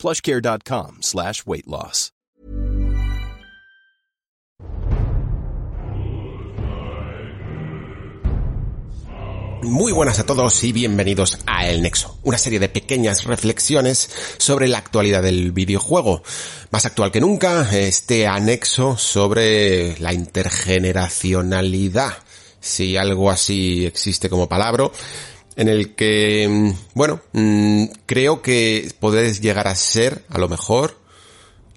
[0.00, 2.12] plushcare.com slash weight loss.
[9.62, 14.08] Muy buenas a todos y bienvenidos a El Nexo, una serie de pequeñas reflexiones
[14.38, 16.22] sobre la actualidad del videojuego.
[16.70, 22.14] Más actual que nunca, este anexo sobre la intergeneracionalidad,
[22.58, 24.90] si algo así existe como palabra,
[25.56, 30.98] en el que, mm, bueno, mm, creo que podés llegar a ser, a lo mejor,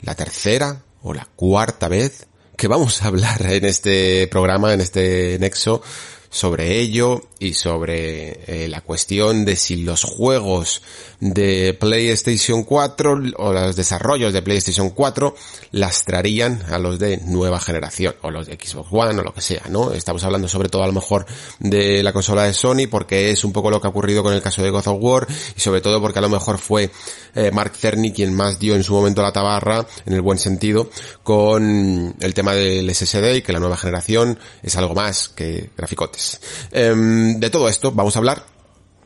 [0.02, 5.38] la tercera o la cuarta vez que vamos a hablar en este programa, en este
[5.39, 5.81] nexo,
[6.30, 10.81] sobre ello y sobre eh, la cuestión de si los juegos
[11.19, 15.36] de PlayStation 4 o los desarrollos de PlayStation 4
[15.71, 19.64] lastrarían a los de nueva generación o los de Xbox One o lo que sea,
[19.69, 19.91] ¿no?
[19.91, 21.25] Estamos hablando sobre todo a lo mejor
[21.59, 24.41] de la consola de Sony porque es un poco lo que ha ocurrido con el
[24.41, 26.89] caso de God of War y sobre todo porque a lo mejor fue
[27.36, 30.89] eh, Mark Cerny quien más dio en su momento la tabarra en el buen sentido
[31.23, 36.39] con el tema del SSD y que la nueva generación es algo más que graficotes.
[36.71, 38.53] Em, de todo esto vamos a hablar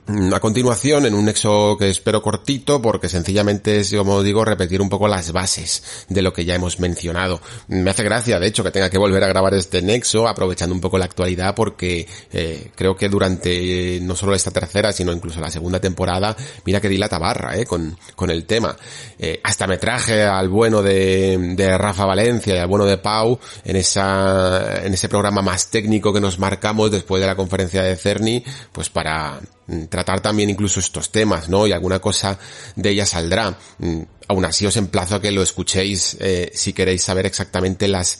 [0.07, 4.87] a continuación, en un nexo que espero cortito, porque sencillamente es, como digo, repetir un
[4.87, 7.41] poco las bases de lo que ya hemos mencionado.
[7.67, 10.79] Me hace gracia, de hecho, que tenga que volver a grabar este nexo, aprovechando un
[10.79, 15.51] poco la actualidad, porque eh, creo que durante no solo esta tercera, sino incluso la
[15.51, 18.77] segunda temporada, mira que di la tabarra, eh, con, con el tema.
[19.19, 23.75] Eh, hasta me traje al bueno de, Rafa Valencia y al bueno de Pau en
[23.75, 28.43] esa, en ese programa más técnico que nos marcamos después de la conferencia de Cerny,
[28.71, 29.56] pues para, Mm,
[29.89, 31.67] tratar también incluso estos temas, ¿no?
[31.67, 32.37] Y alguna cosa
[32.75, 33.57] de ella saldrá.
[33.79, 38.19] Mm, aún así os emplazo a que lo escuchéis eh, si queréis saber exactamente las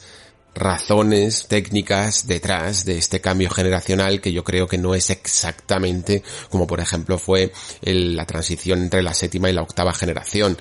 [0.54, 6.66] razones técnicas detrás de este cambio generacional que yo creo que no es exactamente como
[6.66, 10.58] por ejemplo fue la transición entre la séptima y la octava generación.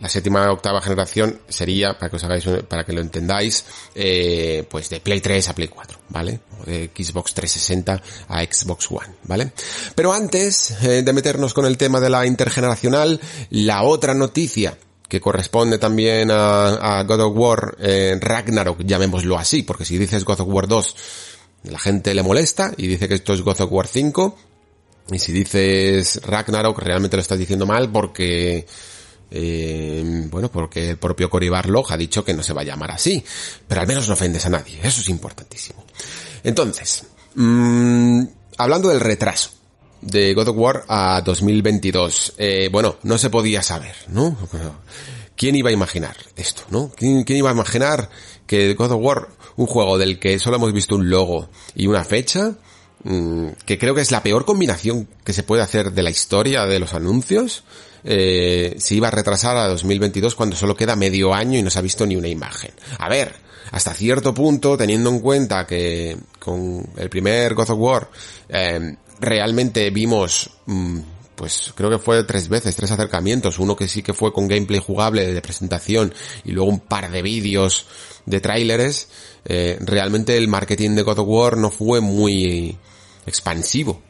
[0.00, 3.64] La séptima y octava generación sería, para que os hagáis, para que lo entendáis,
[3.94, 6.40] eh, pues de Play 3 a Play 4, ¿vale?
[6.66, 9.52] de Xbox 360 a Xbox One, ¿vale?
[9.94, 14.76] Pero antes eh, de meternos con el tema de la intergeneracional, la otra noticia
[15.10, 20.42] que corresponde también a, God of War eh, Ragnarok, llamémoslo así, porque si dices God
[20.42, 20.96] of War 2,
[21.64, 24.38] la gente le molesta y dice que esto es God of War 5,
[25.10, 28.64] y si dices Ragnarok, realmente lo estás diciendo mal porque,
[29.32, 32.92] eh, bueno, porque el propio Cory Barlog ha dicho que no se va a llamar
[32.92, 33.22] así,
[33.66, 35.84] pero al menos no ofendes a nadie, eso es importantísimo.
[36.44, 37.02] Entonces,
[37.34, 38.22] mmm,
[38.58, 39.50] hablando del retraso,
[40.00, 42.34] de God of War a 2022.
[42.38, 44.36] Eh, bueno, no se podía saber, ¿no?
[45.36, 46.90] ¿Quién iba a imaginar esto, no?
[46.96, 48.10] ¿Quién, iba a imaginar
[48.46, 52.04] que God of War, un juego del que solo hemos visto un logo y una
[52.04, 52.54] fecha,
[53.04, 56.66] mm, que creo que es la peor combinación que se puede hacer de la historia
[56.66, 57.64] de los anuncios,
[58.04, 61.78] eh, se iba a retrasar a 2022 cuando solo queda medio año y no se
[61.78, 62.72] ha visto ni una imagen.
[62.98, 63.34] A ver,
[63.72, 68.10] hasta cierto punto, teniendo en cuenta que con el primer God of War
[68.48, 70.98] eh, realmente vimos, mm,
[71.36, 74.80] pues creo que fue tres veces, tres acercamientos, uno que sí que fue con gameplay
[74.80, 76.12] jugable de presentación
[76.44, 77.86] y luego un par de vídeos
[78.26, 79.08] de tráileres,
[79.44, 82.76] eh, realmente el marketing de God of War no fue muy
[83.26, 84.02] expansivo.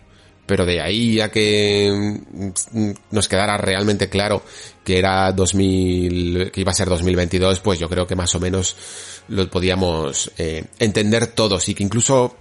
[0.47, 4.43] Pero de ahí a que mm, nos quedara realmente claro
[4.83, 8.77] que era 2000, que iba a ser 2022, pues yo creo que más o menos
[9.29, 12.37] lo podíamos eh, entender todos y que incluso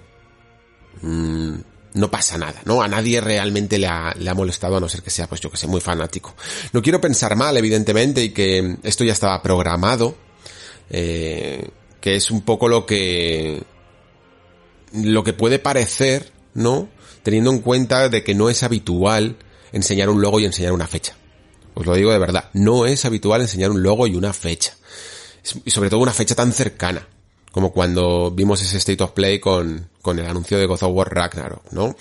[1.94, 2.82] no pasa nada, ¿no?
[2.82, 5.50] A nadie realmente le ha, le ha, molestado a no ser que sea, pues yo
[5.50, 6.36] que sé, muy fanático.
[6.72, 10.16] No quiero pensar mal, evidentemente, y que esto ya estaba programado,
[10.90, 11.70] eh,
[12.00, 13.64] que es un poco lo que,
[14.94, 16.90] lo que puede parecer, ¿no?
[17.24, 19.38] Teniendo en cuenta de que no es habitual
[19.72, 21.16] enseñar un logo y enseñar una fecha.
[21.74, 24.74] Os lo digo de verdad, no es habitual enseñar un logo y una fecha.
[25.66, 27.08] Y sobre todo una fecha tan cercana
[27.52, 31.14] como cuando vimos ese State of Play con, con el anuncio de God of War
[31.14, 31.96] Ragnarok, ¿no?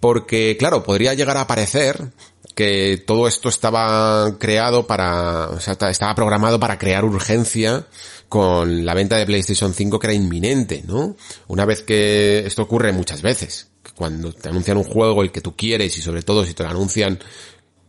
[0.00, 2.12] Porque, claro, podría llegar a parecer
[2.54, 7.86] que todo esto estaba creado para, o sea, estaba programado para crear urgencia
[8.28, 11.16] con la venta de PlayStation 5 que era inminente, ¿no?
[11.48, 15.56] Una vez que esto ocurre muchas veces, cuando te anuncian un juego el que tú
[15.56, 17.18] quieres y sobre todo si te lo anuncian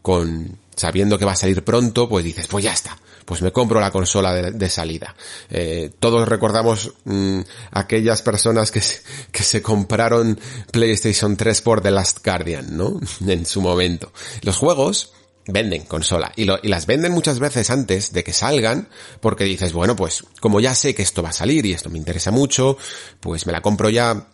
[0.01, 3.79] con sabiendo que va a salir pronto, pues dices, pues ya está, pues me compro
[3.79, 5.15] la consola de, salida.
[5.49, 7.39] Eh, todos recordamos mm,
[7.71, 9.01] aquellas personas que se,
[9.31, 10.39] que se compraron
[10.71, 12.99] PlayStation 3 por The Last Guardian, ¿no?
[13.27, 14.13] en su momento.
[14.41, 15.11] Los juegos
[15.47, 18.89] venden consola y, lo, y, las venden muchas veces antes de que salgan
[19.19, 21.97] porque dices, bueno, pues como ya sé que esto va a salir y esto me
[21.97, 22.77] interesa mucho,
[23.19, 24.27] pues me la compro ya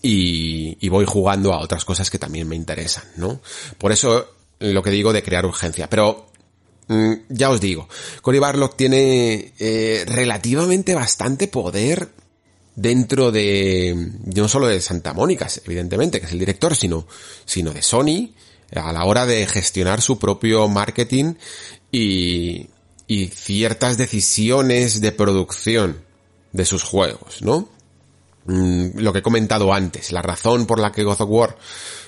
[0.00, 3.40] y, y voy jugando a otras cosas que también me interesan, ¿no?
[3.78, 5.88] Por eso lo que digo de crear urgencia.
[5.88, 6.27] Pero
[7.28, 7.88] ya os digo,
[8.22, 12.08] Cory Barlock tiene eh, relativamente bastante poder
[12.74, 17.06] dentro de no solo de Santa Mónica, evidentemente, que es el director, sino,
[17.44, 18.32] sino de Sony,
[18.74, 21.34] a la hora de gestionar su propio marketing
[21.90, 22.68] y,
[23.06, 26.02] y ciertas decisiones de producción
[26.52, 27.68] de sus juegos, ¿no?
[28.44, 31.58] Mm, lo que he comentado antes, la razón por la que God of War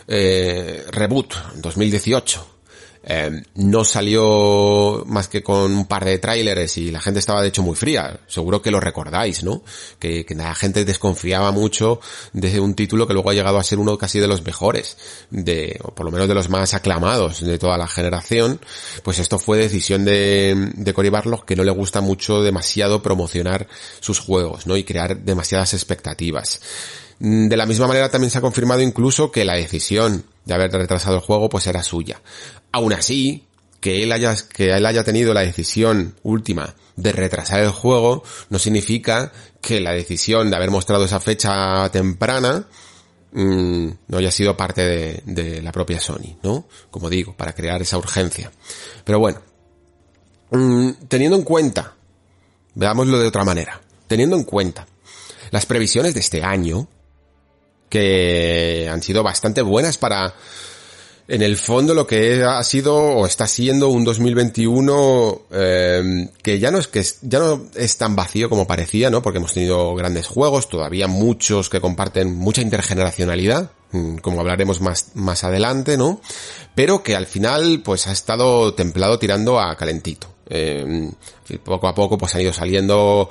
[0.08, 2.59] eh, Reboot 2018
[3.02, 7.48] eh, no salió más que con un par de tráileres y la gente estaba de
[7.48, 8.20] hecho muy fría.
[8.26, 9.62] Seguro que lo recordáis, ¿no?
[9.98, 12.00] Que, la gente desconfiaba mucho
[12.32, 14.96] de un título que luego ha llegado a ser uno casi de los mejores,
[15.30, 18.60] de, o por lo menos de los más aclamados de toda la generación.
[19.02, 21.10] Pues esto fue decisión de, de Cory
[21.46, 23.66] que no le gusta mucho demasiado promocionar
[24.00, 24.76] sus juegos, ¿no?
[24.76, 26.60] Y crear demasiadas expectativas.
[27.20, 30.72] Mm, de la misma manera también se ha confirmado incluso que la decisión de haber
[30.72, 32.20] retrasado el juego pues era suya.
[32.72, 33.46] Aún así,
[33.80, 38.58] que él haya, que él haya tenido la decisión última de retrasar el juego no
[38.58, 42.66] significa que la decisión de haber mostrado esa fecha temprana
[43.32, 46.66] mm, no haya sido parte de, la propia Sony, ¿no?
[46.90, 48.50] Como digo, para crear esa urgencia.
[49.04, 49.40] Pero bueno,
[50.50, 51.94] mm, teniendo en cuenta,
[52.74, 54.86] veámoslo de otra manera, teniendo en cuenta
[55.50, 56.88] las previsiones de este año,
[57.90, 60.34] que han sido bastante buenas para
[61.30, 66.72] en el fondo lo que ha sido o está siendo un 2021 eh, que ya
[66.72, 69.22] no es que ya no es tan vacío como parecía, ¿no?
[69.22, 75.12] Porque hemos tenido grandes juegos, todavía muchos que comparten mucha intergeneracionalidad, mm, como hablaremos más
[75.14, 76.20] más adelante, ¿no?
[76.74, 80.34] Pero que al final pues ha estado templado tirando a calentito.
[80.52, 81.12] Eh,
[81.62, 83.30] poco a poco pues han ido saliendo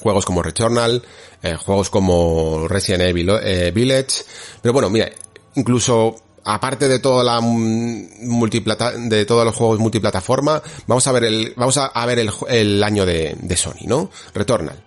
[0.00, 1.02] juegos como Returnal,
[1.42, 4.24] eh, juegos como Resident Evil eh, Village,
[4.62, 5.10] pero bueno, mira,
[5.54, 11.52] incluso aparte de toda la multiplata de todos los juegos multiplataforma, vamos a ver el
[11.56, 14.10] vamos a, ver el, el, año de, de, Sony, ¿no?
[14.34, 14.82] Returnal.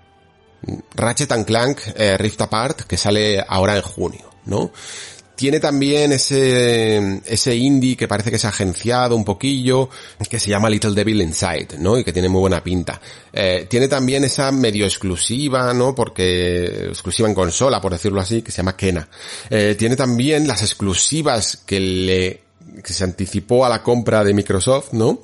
[0.95, 4.71] Ratchet and Clank eh, Rift Apart que sale ahora en junio, ¿no?
[5.41, 9.89] Tiene también ese, ese indie que parece que se ha agenciado un poquillo,
[10.29, 11.97] que se llama Little Devil Inside, ¿no?
[11.97, 13.01] Y que tiene muy buena pinta.
[13.33, 15.95] Eh, tiene también esa medio exclusiva, ¿no?
[15.95, 19.09] Porque, exclusiva en consola, por decirlo así, que se llama Kena.
[19.49, 22.43] Eh, tiene también las exclusivas que le,
[22.83, 25.23] que se anticipó a la compra de Microsoft, ¿no?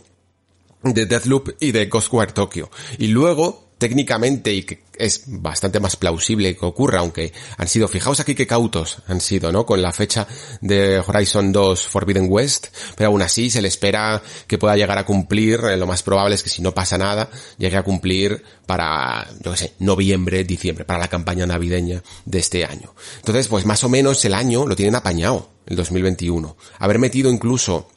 [0.82, 2.72] De Deathloop y de Ghostwire Tokyo.
[2.98, 8.20] Y luego técnicamente y que es bastante más plausible que ocurra, aunque han sido, fijaos
[8.20, 9.66] aquí qué cautos han sido, ¿no?
[9.66, 10.28] Con la fecha
[10.62, 15.06] de Horizon 2 Forbidden West, pero aún así se le espera que pueda llegar a
[15.06, 19.28] cumplir, eh, lo más probable es que si no pasa nada, llegue a cumplir para,
[19.44, 22.94] yo qué sé, noviembre, diciembre, para la campaña navideña de este año.
[23.18, 26.58] Entonces, pues más o menos el año lo tienen apañado, el 2021.
[26.80, 27.90] Haber metido incluso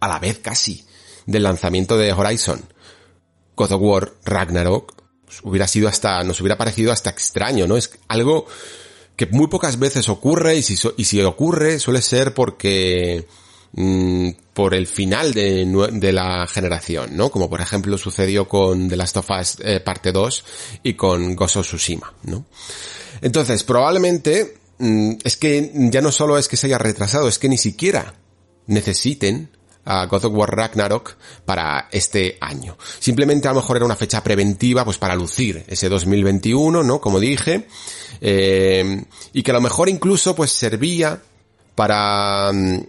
[0.00, 0.84] a la vez casi
[1.26, 2.62] del lanzamiento de Horizon
[3.56, 4.94] God of War Ragnarok
[5.30, 7.76] pues, hubiera sido hasta, nos hubiera parecido hasta extraño, ¿no?
[7.76, 8.46] Es algo
[9.14, 13.26] que muy pocas veces ocurre y si, y si ocurre suele ser porque
[13.72, 17.30] mm, por el final de, la generación, ¿no?
[17.30, 20.44] Como por ejemplo sucedió con The Last of Us eh, parte 2
[20.82, 22.46] y con Ghost Tsushima, ¿no?
[23.22, 27.48] Entonces, probablemente mm, es que ya no solo es que se haya retrasado, es que
[27.48, 28.14] ni siquiera
[28.66, 29.50] necesiten
[29.90, 32.76] a God of War Ragnarok para este año.
[33.00, 37.00] Simplemente a lo mejor era una fecha preventiva pues para lucir ese 2021, ¿no?
[37.00, 37.66] Como dije,
[38.20, 41.20] eh, y que a lo mejor incluso pues servía
[41.74, 42.80] para mm,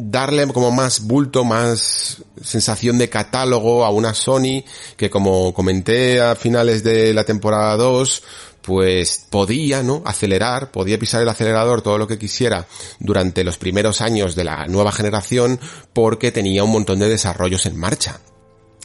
[0.00, 4.62] darle como más bulto, más sensación de catálogo a una Sony
[4.96, 8.22] que como comenté a finales de la temporada 2,
[8.62, 10.02] pues podía, ¿no?
[10.04, 12.68] Acelerar, podía pisar el acelerador todo lo que quisiera
[13.00, 15.58] durante los primeros años de la nueva generación
[15.92, 18.20] porque tenía un montón de desarrollos en marcha.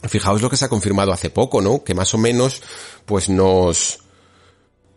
[0.04, 1.84] Fijaos lo que se ha confirmado hace poco, ¿no?
[1.84, 2.62] Que más o menos,
[3.06, 4.03] pues nos,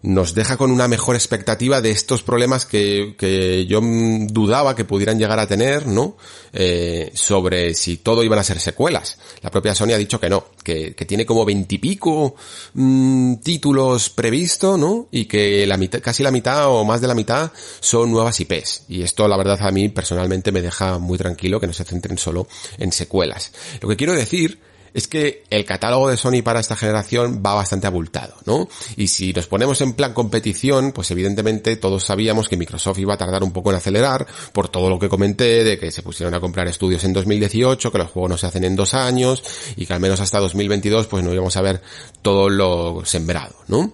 [0.06, 5.18] nos deja con una mejor expectativa de estos problemas que, que yo dudaba que pudieran
[5.18, 6.16] llegar a tener, ¿no?
[6.52, 9.18] Eh, sobre si todo iban a ser secuelas.
[9.42, 12.36] La propia Sony ha dicho que no, que, que tiene como veintipico
[12.74, 15.08] mmm, títulos previsto, ¿no?
[15.10, 18.84] Y que la mitad, casi la mitad o más de la mitad son nuevas IPs.
[18.88, 22.16] Y esto, la verdad, a mí personalmente me deja muy tranquilo que no se centren
[22.16, 22.46] solo
[22.78, 23.52] en secuelas.
[23.80, 24.60] Lo que quiero decir
[24.96, 28.66] es que el catálogo de Sony para esta generación va bastante abultado, ¿no?
[28.96, 33.18] Y si nos ponemos en plan competición, pues evidentemente todos sabíamos que Microsoft iba a
[33.18, 36.40] tardar un poco en acelerar, por todo lo que comenté, de que se pusieron a
[36.40, 39.42] comprar estudios en 2018, que los juegos no se hacen en dos años,
[39.76, 41.82] y que al menos hasta 2022 pues no íbamos a ver
[42.22, 43.92] todo lo sembrado, ¿no?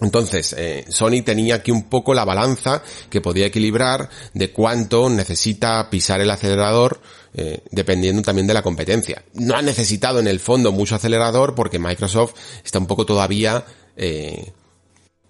[0.00, 5.88] Entonces, eh, Sony tenía aquí un poco la balanza que podía equilibrar de cuánto necesita
[5.88, 7.00] pisar el acelerador
[7.34, 9.22] eh, dependiendo también de la competencia.
[9.34, 13.64] No ha necesitado en el fondo mucho acelerador porque Microsoft está un poco todavía
[13.96, 14.52] eh,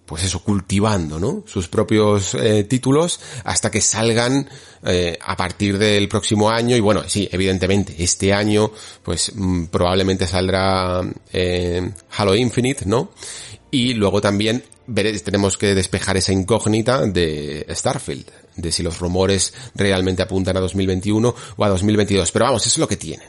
[0.04, 1.44] pues eso, cultivando, ¿no?
[1.47, 4.49] Sus propios eh, títulos hasta que salgan
[5.25, 6.76] a partir del próximo año.
[6.76, 8.73] Y bueno, sí, evidentemente, este año,
[9.04, 13.12] pues mm, probablemente saldrá Halo Infinite, ¿no?
[13.71, 14.64] Y luego también
[15.25, 21.35] tenemos que despejar esa incógnita de Starfield, de si los rumores realmente apuntan a 2021
[21.56, 22.30] o a 2022.
[22.32, 23.28] Pero vamos, eso es lo que tienen.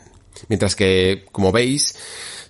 [0.49, 1.95] Mientras que, como veis,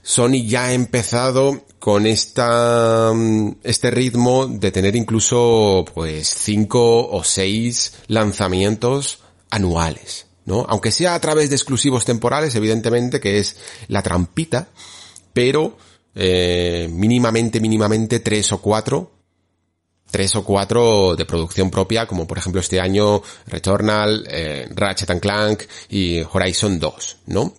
[0.02, 7.24] Sony ya ha empezado con esta, mm, este ritmo de tener incluso pues cinco o
[7.24, 10.66] seis lanzamientos anuales, ¿no?
[10.68, 14.70] Aunque sea a través de exclusivos temporales, evidentemente, que es la trampita,
[15.32, 15.78] pero
[16.16, 19.12] eh, mínimamente, mínimamente tres o cuatro,
[20.14, 25.20] tres o cuatro de producción propia, como por ejemplo este año Returnal, eh, Ratchet and
[25.20, 27.56] Clank y Horizon 2, ¿no?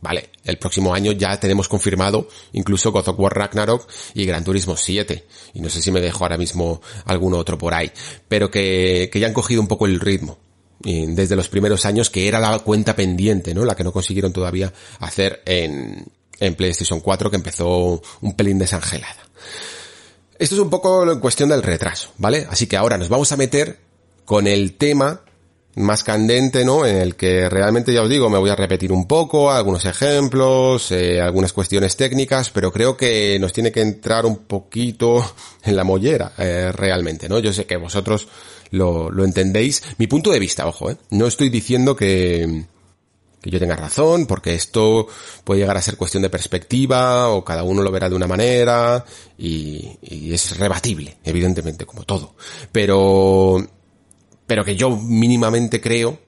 [0.00, 4.76] Vale, el próximo año ya tenemos confirmado incluso God of War Ragnarok y Gran Turismo
[4.76, 5.24] 7.
[5.54, 7.92] Y no sé si me dejo ahora mismo algún otro por ahí.
[8.26, 10.38] Pero que, que ya han cogido un poco el ritmo.
[10.80, 13.64] desde los primeros años, que era la cuenta pendiente, ¿no?
[13.64, 16.06] La que no consiguieron todavía hacer en,
[16.40, 19.26] en PlayStation 4, que empezó un pelín desangelada.
[20.38, 22.46] Esto es un poco en cuestión del retraso, ¿vale?
[22.50, 23.78] Así que ahora nos vamos a meter
[24.24, 25.22] con el tema
[25.76, 26.86] más candente, ¿no?
[26.86, 30.90] En el que realmente ya os digo, me voy a repetir un poco, algunos ejemplos,
[30.90, 35.24] eh, algunas cuestiones técnicas, pero creo que nos tiene que entrar un poquito
[35.62, 37.38] en la mollera, eh, realmente, ¿no?
[37.38, 38.26] Yo sé que vosotros
[38.70, 39.82] lo, lo entendéis.
[39.98, 40.96] Mi punto de vista, ojo, ¿eh?
[41.10, 42.64] No estoy diciendo que,
[43.46, 45.06] que yo tenga razón, porque esto
[45.44, 49.04] puede llegar a ser cuestión de perspectiva, o cada uno lo verá de una manera,
[49.38, 52.34] y, y es rebatible, evidentemente, como todo.
[52.70, 53.66] Pero
[54.46, 56.18] pero que yo mínimamente creo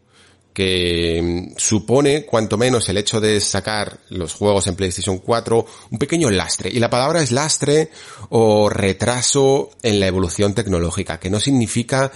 [0.53, 5.99] que mm, supone, cuanto menos, el hecho de sacar los juegos en PlayStation 4 un
[5.99, 6.71] pequeño lastre.
[6.71, 7.91] Y la palabra es lastre
[8.31, 12.11] o retraso en la evolución tecnológica, que no significa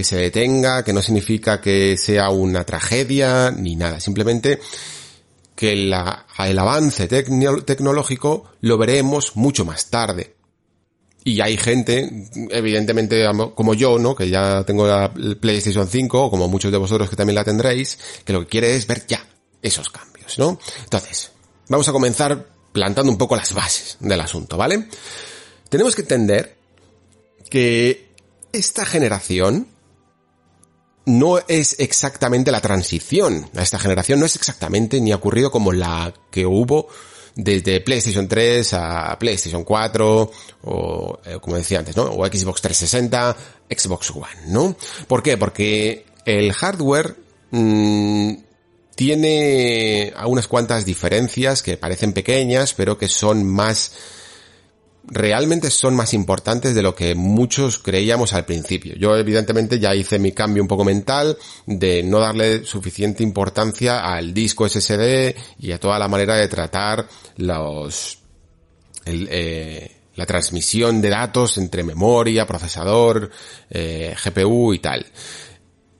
[0.00, 4.00] que se detenga, que no significa que sea una tragedia, ni nada.
[4.00, 4.58] Simplemente
[5.54, 10.36] que el avance tecnológico lo veremos mucho más tarde.
[11.22, 14.14] Y hay gente, evidentemente como yo, ¿no?
[14.14, 17.98] Que ya tengo la PlayStation 5, o como muchos de vosotros que también la tendréis,
[18.24, 19.22] que lo que quiere es ver ya
[19.60, 20.58] esos cambios, ¿no?
[20.82, 21.30] Entonces,
[21.68, 24.88] vamos a comenzar plantando un poco las bases del asunto, ¿vale?
[25.68, 26.56] Tenemos que entender
[27.50, 28.08] que
[28.50, 29.68] esta generación
[31.06, 36.12] no es exactamente la transición a esta generación, no es exactamente ni ocurrido como la
[36.30, 36.88] que hubo
[37.34, 40.30] desde PlayStation 3 a PlayStation 4
[40.64, 42.04] o eh, como decía antes, ¿no?
[42.04, 43.36] O Xbox 360,
[43.70, 44.76] Xbox One, ¿no?
[45.06, 45.36] ¿Por qué?
[45.36, 47.16] Porque el hardware
[47.50, 48.34] mmm,
[48.94, 53.92] tiene unas cuantas diferencias que parecen pequeñas, pero que son más
[55.04, 58.94] realmente son más importantes de lo que muchos creíamos al principio.
[58.96, 64.34] Yo evidentemente ya hice mi cambio un poco mental de no darle suficiente importancia al
[64.34, 68.18] disco SSD y a toda la manera de tratar los
[69.06, 73.30] eh, la transmisión de datos entre memoria, procesador,
[73.70, 75.06] eh, GPU y tal.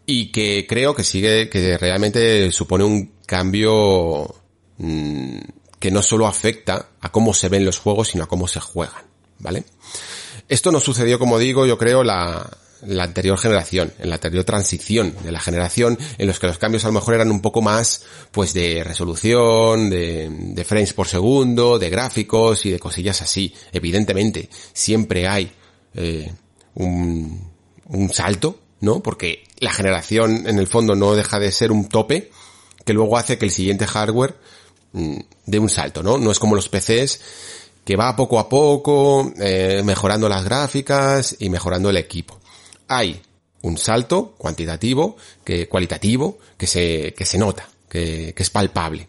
[0.05, 4.35] Y que creo que sigue, que realmente supone un cambio
[4.77, 5.39] mmm,
[5.81, 9.03] que no solo afecta a cómo se ven los juegos, sino a cómo se juegan,
[9.41, 9.65] ¿vale?
[10.49, 12.49] Esto no sucedió, como digo, yo creo, la,
[12.87, 16.85] la anterior generación, en la anterior transición de la generación, en los que los cambios
[16.85, 21.79] a lo mejor eran un poco más, pues de resolución, de, de frames por segundo,
[21.79, 23.55] de gráficos y de cosillas así.
[23.73, 25.53] Evidentemente, siempre hay
[25.95, 26.33] eh,
[26.75, 27.51] un,
[27.87, 29.03] un salto, ¿no?
[29.03, 32.31] Porque la generación, en el fondo, no deja de ser un tope
[32.85, 34.37] que luego hace que el siguiente hardware
[34.93, 36.19] de un salto, ¿no?
[36.19, 37.21] No es como los PCs
[37.85, 42.39] que va poco a poco eh, mejorando las gráficas y mejorando el equipo.
[42.89, 43.21] Hay
[43.63, 49.07] un salto cuantitativo, que cualitativo, que se, que se nota, que, que es palpable.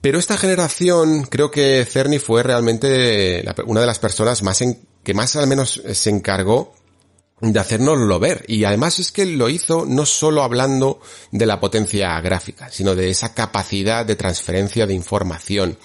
[0.00, 5.14] Pero esta generación, creo que Cerny fue realmente una de las personas más en, que
[5.14, 6.74] más al menos se encargó
[7.40, 8.44] de hacernoslo ver.
[8.48, 13.10] Y además es que lo hizo no solo hablando de la potencia gráfica, sino de
[13.10, 15.76] esa capacidad de transferencia de información.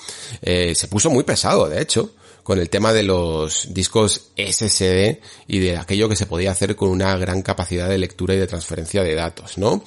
[0.41, 5.59] Eh, se puso muy pesado, de hecho, con el tema de los discos SSD y
[5.59, 9.01] de aquello que se podía hacer con una gran capacidad de lectura y de transferencia
[9.01, 9.83] de datos, ¿no?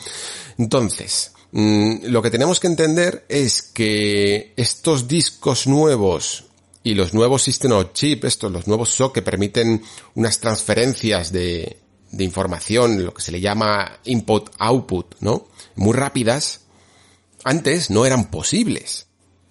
[0.59, 6.48] Entonces, mm, lo que tenemos que entender es que estos discos nuevos
[6.89, 9.83] y los nuevos System of Chip, estos, los nuevos SOC que permiten
[10.15, 11.77] unas transferencias de,
[12.11, 15.49] de información, lo que se le llama input-output, ¿no?
[15.77, 16.63] Muy rápidas,
[17.45, 19.07] antes no eran posibles.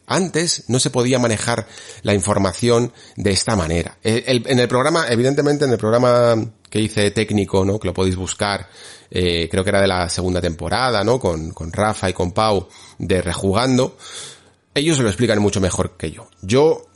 [0.07, 1.67] Antes no se podía manejar
[2.01, 3.99] la información de esta manera.
[4.01, 7.77] en el programa, evidentemente en el programa que hice técnico, ¿no?
[7.77, 8.67] Que lo podéis buscar,
[9.11, 11.19] eh, creo que era de la segunda temporada, ¿no?
[11.19, 12.67] Con, con Rafa y con Pau,
[12.97, 13.95] de Rejugando,
[14.73, 16.29] ellos lo explican mucho mejor que yo.
[16.41, 16.87] Yo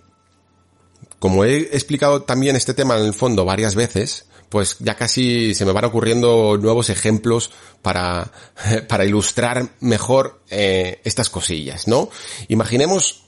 [1.22, 5.66] como he explicado también este tema en el fondo varias veces, pues ya casi se
[5.66, 7.52] me van ocurriendo nuevos ejemplos
[7.84, 8.32] para,
[8.88, 12.10] para ilustrar mejor eh, estas cosillas, ¿no?
[12.48, 13.22] Imaginemos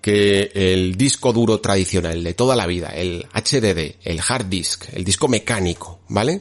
[0.00, 5.02] que el disco duro tradicional de toda la vida, el HDD, el hard disk, el
[5.02, 6.40] disco mecánico, ¿vale?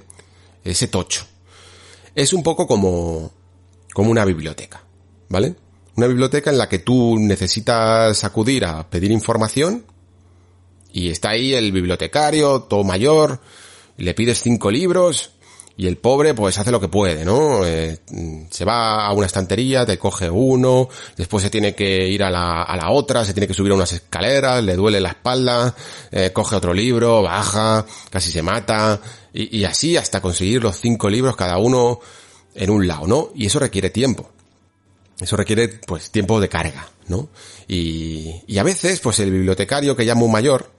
[0.63, 1.25] Ese tocho.
[2.13, 3.31] Es un poco como,
[3.95, 4.83] como una biblioteca,
[5.27, 5.55] ¿vale?
[5.95, 9.85] Una biblioteca en la que tú necesitas acudir a pedir información
[10.91, 13.39] y está ahí el bibliotecario, todo mayor,
[13.97, 15.31] le pides cinco libros
[15.79, 17.65] y el pobre pues hace lo que puede, ¿no?
[17.65, 17.99] Eh,
[18.49, 22.63] se va a una estantería, te coge uno, después se tiene que ir a la,
[22.63, 25.73] a la otra, se tiene que subir a unas escaleras, le duele la espalda,
[26.11, 28.99] eh, coge otro libro, baja, casi se mata,
[29.33, 32.01] y, así hasta conseguir los cinco libros cada uno
[32.55, 33.29] en un lado, ¿no?
[33.33, 34.29] Y eso requiere tiempo.
[35.17, 37.29] Eso requiere, pues, tiempo de carga, ¿no?
[37.69, 40.71] Y, y a veces, pues el bibliotecario que muy mayor,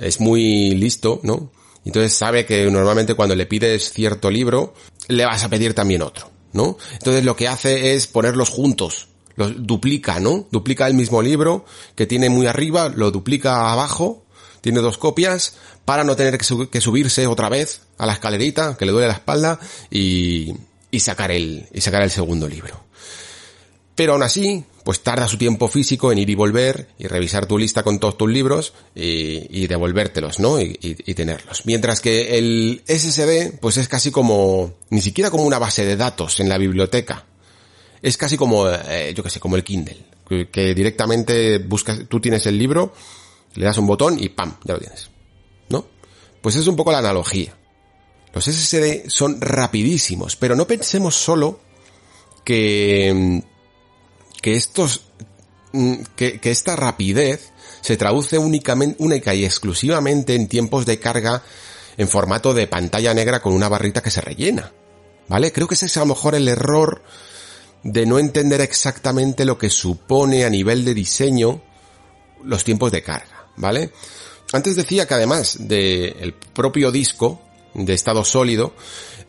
[0.00, 1.52] es muy listo, ¿no?
[1.84, 4.74] Entonces sabe que normalmente cuando le pides cierto libro,
[5.08, 6.76] le vas a pedir también otro, ¿no?
[6.92, 10.46] Entonces lo que hace es ponerlos juntos, los duplica, ¿no?
[10.50, 11.64] Duplica el mismo libro
[11.94, 14.24] que tiene muy arriba, lo duplica abajo,
[14.60, 15.54] tiene dos copias,
[15.84, 19.58] para no tener que, subirse otra vez a la escalerita, que le duele la espalda,
[19.90, 20.54] y,
[20.90, 22.89] y sacar el, y sacar el segundo libro.
[24.00, 27.58] Pero aún así, pues tarda su tiempo físico en ir y volver y revisar tu
[27.58, 30.58] lista con todos tus libros y, devolvértelos, ¿no?
[30.58, 30.74] Y,
[31.14, 31.66] tenerlos.
[31.66, 36.40] Mientras que el SSD, pues es casi como, ni siquiera como una base de datos
[36.40, 37.26] en la biblioteca.
[38.00, 39.98] Es casi como, eh, yo que sé, como el Kindle.
[40.50, 42.94] Que, directamente buscas, tú tienes el libro,
[43.52, 44.56] le das un botón y ¡pam!
[44.64, 45.10] Ya lo tienes.
[45.68, 45.84] ¿No?
[46.40, 47.54] Pues es un poco la analogía.
[48.32, 51.60] Los SSD son rapidísimos, pero no pensemos solo
[52.46, 53.42] que
[54.40, 55.02] que estos,
[55.72, 61.42] mm, que, esta rapidez se traduce únicamente, única y exclusivamente en tiempos de carga
[61.96, 64.72] en formato de pantalla negra con una barrita que se rellena.
[65.28, 65.52] ¿Vale?
[65.52, 67.02] Creo que ese es a lo mejor el error
[67.84, 71.62] de no entender exactamente lo que supone a nivel de diseño
[72.44, 73.92] los tiempos de carga, ¿vale?
[74.52, 77.40] Antes decía que además del propio disco
[77.74, 78.74] de estado sólido,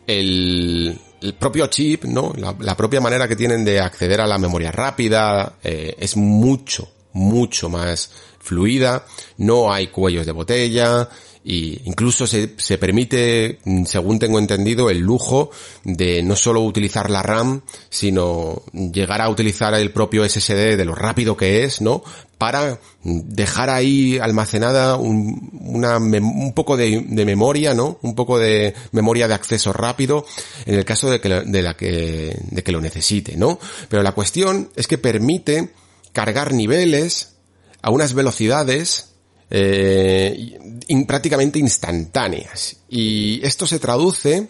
[0.06, 2.32] el, el propio chip, ¿no?
[2.36, 7.68] La, propia manera que tienen de acceder a la memoria rápida eh, es mucho, mucho
[7.68, 11.08] más fluida, no hay cuellos de botella,
[11.44, 15.50] y incluso se, se permite, según tengo entendido, el lujo
[15.82, 20.94] de no solo utilizar la RAM, sino llegar a utilizar el propio SSD de lo
[20.94, 22.04] rápido que es, ¿no?
[22.38, 27.98] Para dejar ahí almacenada un, una, un poco de, de, memoria, ¿no?
[28.02, 30.24] Un poco de memoria de acceso rápido
[30.64, 33.58] en el caso de que, de la que, de que lo necesite, ¿no?
[33.88, 35.70] Pero la cuestión es que permite
[36.12, 37.36] cargar niveles
[37.80, 39.14] a unas velocidades
[39.50, 40.58] eh,
[41.06, 42.76] prácticamente instantáneas.
[42.88, 44.48] Y esto se traduce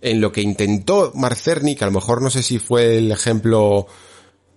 [0.00, 3.86] en lo que intentó Marcerni, que a lo mejor no sé si fue el ejemplo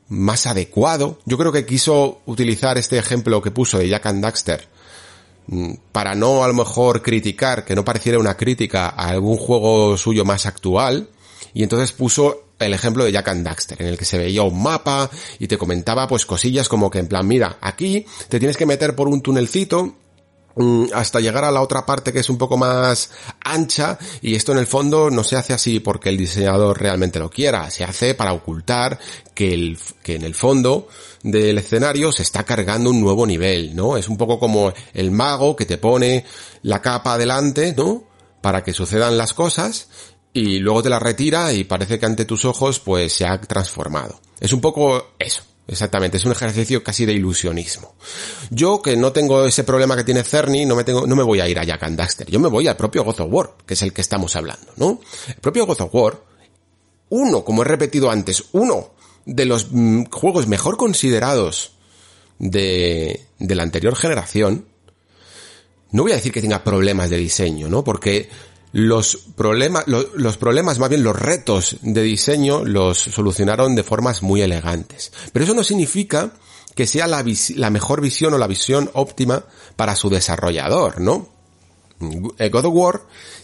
[0.08, 1.20] más adecuado.
[1.26, 4.68] Yo creo que quiso utilizar este ejemplo que puso de Jack and Daxter
[5.48, 9.98] mm, para no a lo mejor criticar, que no pareciera una crítica a algún juego
[9.98, 11.10] suyo más actual,
[11.54, 14.62] y entonces puso el ejemplo de Jack and Daxter, en el que se veía un
[14.62, 18.66] mapa y te comentaba pues cosillas como que en plan, mira, aquí te tienes que
[18.66, 19.96] meter por un tunelcito
[20.56, 23.12] mm, hasta llegar a la otra parte que es un poco más
[23.44, 27.30] ancha y esto en el fondo no se hace así porque el diseñador realmente lo
[27.30, 29.00] quiera, se hace para ocultar
[29.34, 30.88] que, el, que en el fondo
[31.24, 33.98] del escenario se está cargando un nuevo nivel, ¿no?
[33.98, 36.24] Es un poco como el mago que te pone
[36.62, 38.04] la capa adelante, ¿no?
[38.42, 39.90] Para que sucedan las cosas
[40.36, 44.20] y luego te la retira y parece que ante tus ojos pues se ha transformado.
[44.38, 47.96] Es un poco eso, Exactamente, es un ejercicio casi de ilusionismo.
[48.52, 51.40] Yo, que no tengo ese problema que tiene Cerny, no me tengo, no me voy
[51.40, 52.30] a ir a Jack and Daxter.
[52.30, 55.00] Yo me voy al propio God of War, que es el que estamos hablando, ¿no?
[55.28, 56.22] El propio God of War,
[57.10, 58.92] uno, como he repetido antes, uno
[59.26, 61.72] de los mm, juegos mejor considerados
[62.38, 64.68] de, de la anterior generación,
[65.92, 67.84] no voy a decir que tenga problemas de diseño, ¿no?
[67.84, 68.30] Porque
[68.76, 74.42] los problemas, los problemas, más bien los retos de diseño los solucionaron de formas muy
[74.42, 75.14] elegantes.
[75.32, 76.34] Pero eso no significa
[76.76, 77.24] que sea la,
[77.56, 79.46] la mejor visión o la visión óptima
[79.78, 81.30] para su desarrollador, ¿no?
[82.02, 83.02] God of War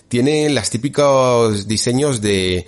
[0.09, 2.65] tiene los típicos diseños de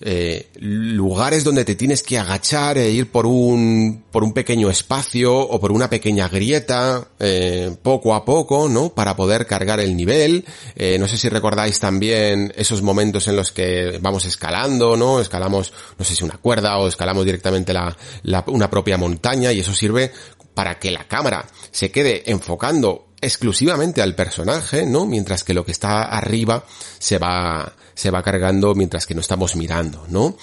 [0.00, 5.36] eh, lugares donde te tienes que agachar e ir por un, por un pequeño espacio
[5.36, 8.94] o por una pequeña grieta, eh, poco a poco, ¿no?
[8.94, 10.44] Para poder cargar el nivel.
[10.74, 15.20] Eh, no sé si recordáis también esos momentos en los que vamos escalando, ¿no?
[15.20, 19.60] Escalamos, no sé si una cuerda o escalamos directamente la, la, una propia montaña y
[19.60, 20.12] eso sirve
[20.54, 25.06] para que la cámara se quede enfocando exclusivamente al personaje, ¿no?
[25.06, 26.64] Mientras que lo que está arriba
[26.98, 30.34] se va, se va cargando mientras que no estamos mirando, ¿no?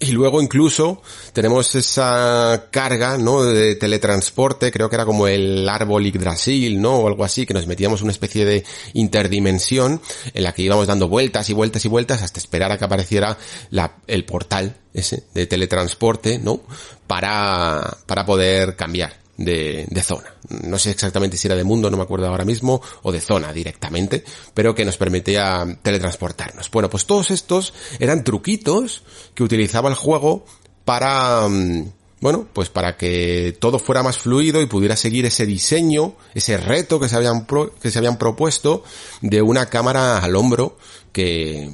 [0.00, 3.44] Y luego incluso tenemos esa carga, ¿no?
[3.44, 6.96] De teletransporte, creo que era como el árbol Yggdrasil, ¿no?
[6.96, 8.64] O algo así, que nos metíamos una especie de
[8.94, 10.00] interdimensión
[10.34, 13.38] en la que íbamos dando vueltas y vueltas y vueltas hasta esperar a que apareciera
[13.70, 16.60] la, el portal ese de teletransporte, ¿no?
[17.06, 20.34] Para, para poder cambiar de, de, zona.
[20.48, 23.52] No sé exactamente si era de mundo, no me acuerdo ahora mismo, o de zona
[23.52, 26.70] directamente, pero que nos permitía teletransportarnos.
[26.70, 29.02] Bueno, pues todos estos eran truquitos
[29.34, 30.44] que utilizaba el juego
[30.84, 36.14] para, mm, bueno, pues para que todo fuera más fluido y pudiera seguir ese diseño,
[36.34, 37.46] ese reto que se habían,
[37.80, 38.84] que se habían propuesto
[39.20, 40.78] de una cámara al hombro
[41.12, 41.70] que,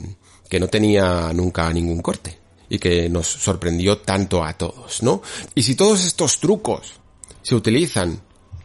[0.49, 5.21] que no tenía nunca ningún corte y que nos sorprendió tanto a todos, ¿no?
[5.55, 7.02] Y si todos estos trucos
[7.43, 8.21] se utilizan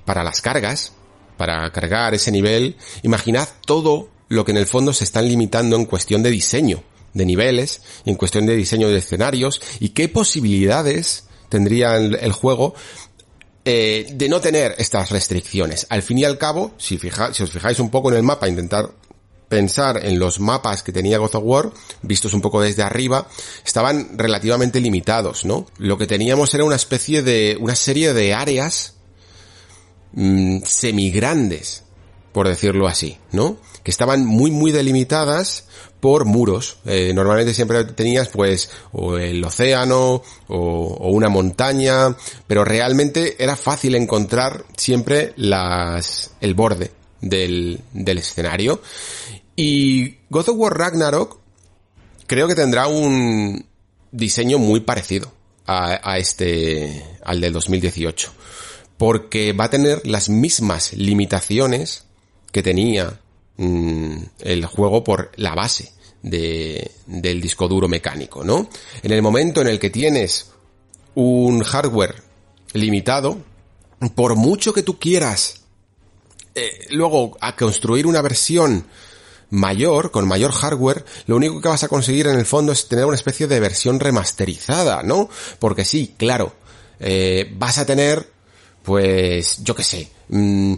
[0.05, 0.93] para las cargas,
[1.37, 5.85] para cargar ese nivel, imaginad todo lo que en el fondo se están limitando en
[5.85, 11.95] cuestión de diseño de niveles, en cuestión de diseño de escenarios y qué posibilidades tendría
[11.95, 12.75] el, juego
[13.65, 15.87] eh, de no tener estas restricciones.
[15.89, 18.91] Al fin y al cabo, si, si os fijáis un poco en el mapa, intentar
[19.47, 23.27] pensar en los mapas que tenía God of War, vistos un poco desde arriba,
[23.65, 25.65] estaban relativamente limitados, ¿no?
[25.77, 28.95] Lo que teníamos era una especie de, una serie de áreas
[30.13, 31.83] mmm, semigrandes,
[32.33, 33.57] por decirlo así, ¿no?
[33.83, 35.65] Que estaban muy, muy delimitadas
[35.99, 36.77] por muros.
[36.86, 43.95] Eh, normalmente siempre tenías pues o el océano o, una montaña, pero realmente era fácil
[43.95, 48.81] encontrar siempre las, el borde del escenario.
[49.58, 51.39] Y God of War Ragnarok
[52.28, 53.65] creo que tendrá un
[54.12, 55.34] diseño muy parecido
[55.65, 58.32] a, a este, al del 2018.
[58.98, 62.06] Porque va a tener las mismas limitaciones
[62.52, 63.20] que tenía
[63.58, 65.91] mmm, el juego por la base
[66.22, 68.70] de, del disco duro mecánico, ¿no?
[69.02, 70.52] En el momento en el que tienes
[71.15, 72.22] un hardware
[72.74, 73.39] limitado,
[74.13, 75.62] por mucho que tú quieras
[76.54, 78.86] eh, luego a construir una versión
[79.49, 83.05] mayor, con mayor hardware, lo único que vas a conseguir en el fondo es tener
[83.05, 85.29] una especie de versión remasterizada, ¿no?
[85.60, 86.53] Porque sí, claro,
[86.99, 88.29] eh, vas a tener,
[88.83, 90.75] pues, yo qué sé, mmm,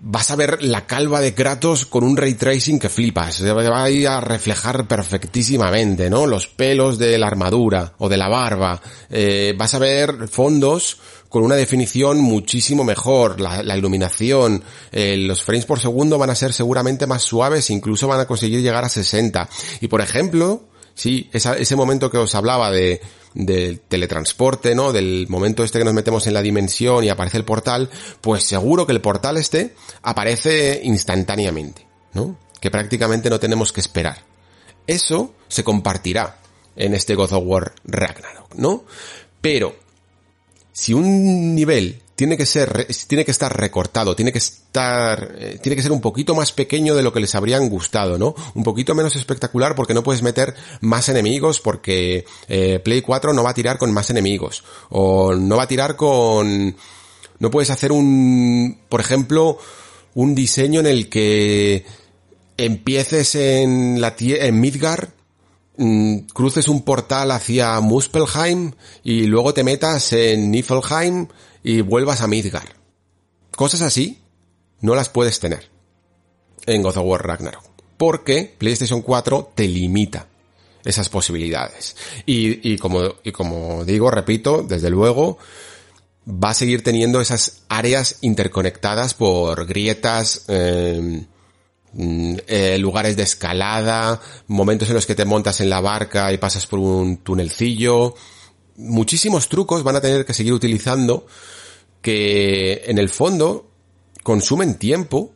[0.00, 3.82] vas a ver la calva de Kratos con un ray tracing que flipas, se va
[3.82, 6.26] a ir a reflejar perfectísimamente, ¿no?
[6.26, 8.80] Los pelos de la armadura o de la barba,
[9.10, 14.62] eh, vas a ver fondos con una definición muchísimo mejor, la, iluminación,
[14.92, 18.62] eh, los frames por segundo van a ser seguramente más suaves, incluso van a conseguir
[18.62, 19.48] llegar a 60.
[19.80, 23.00] Y por ejemplo, sí, ese momento que os hablaba de,
[23.36, 24.92] del teletransporte, ¿no?
[24.92, 28.86] Del momento este que nos metemos en la dimensión y aparece el portal, pues seguro
[28.86, 32.38] que el portal este aparece instantáneamente, ¿no?
[32.60, 34.24] Que prácticamente no tenemos que esperar.
[34.86, 36.38] Eso se compartirá
[36.76, 38.84] en este God of War Ragnarok, ¿no?
[39.40, 39.76] Pero,
[40.76, 45.74] si un nivel tiene que ser, tiene que estar recortado, tiene que estar, eh, tiene
[45.74, 48.34] que ser un poquito más pequeño de lo que les habrían gustado, ¿no?
[48.54, 53.42] Un poquito menos espectacular porque no puedes meter más enemigos porque eh, Play 4 no
[53.42, 56.76] va a tirar con más enemigos o no va a tirar con,
[57.38, 59.56] no puedes hacer un, por ejemplo,
[60.12, 61.86] un diseño en el que
[62.58, 65.15] empieces en la en Midgar
[66.32, 68.72] cruces un portal hacia Muspelheim
[69.04, 71.28] y luego te metas en Niflheim
[71.62, 72.76] y vuelvas a Midgar.
[73.54, 74.22] Cosas así
[74.80, 75.70] no las puedes tener
[76.66, 77.64] en God of War Ragnarok.
[77.96, 80.26] Porque PlayStation 4 te limita
[80.84, 81.96] esas posibilidades.
[82.26, 85.38] Y, y, como, y como digo, repito, desde luego,
[86.28, 91.18] va a seguir teniendo esas áreas interconectadas por grietas, mm,
[91.98, 96.66] eh, lugares de escalada, momentos en los que te montas en la barca y pasas
[96.66, 98.14] por un tunelcillo.
[98.76, 101.26] Muchísimos trucos van a tener que seguir utilizando
[102.02, 103.70] que en el fondo
[104.22, 105.32] consumen tiempo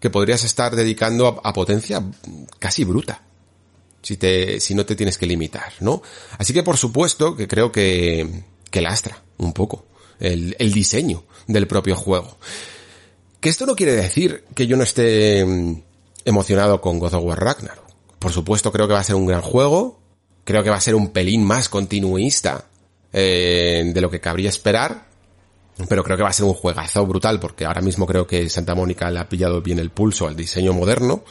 [0.00, 2.02] que podrías estar dedicando a, potencia
[2.58, 3.22] casi bruta.
[4.02, 6.02] Si te, si no te tienes que limitar, ¿no?
[6.36, 9.86] Así que por supuesto que creo que, que lastra un poco
[10.18, 12.36] el, el diseño del propio juego.
[13.44, 15.82] Que esto no quiere decir que yo no esté mm,
[16.24, 17.84] emocionado con God of War Ragnarok.
[18.18, 20.00] Por supuesto creo que va a ser un gran juego,
[20.44, 22.64] creo que va a ser un pelín más continuista
[23.12, 25.08] eh, de lo que cabría esperar,
[25.90, 28.74] pero creo que va a ser un juegazo brutal porque ahora mismo creo que Santa
[28.74, 31.22] Mónica le ha pillado bien el pulso al diseño moderno.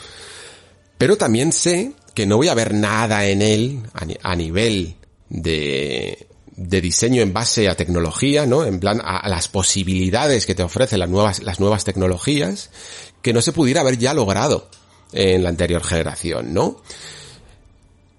[1.00, 3.82] Pero también sé que no voy a ver nada en él
[4.22, 4.98] a, nivel
[5.30, 8.66] de, de diseño en base a tecnología, ¿no?
[8.66, 12.70] En plan a, las posibilidades que te ofrecen las nuevas, las nuevas tecnologías
[13.22, 14.68] que no se pudiera haber ya logrado
[15.12, 16.82] en la anterior generación, ¿no?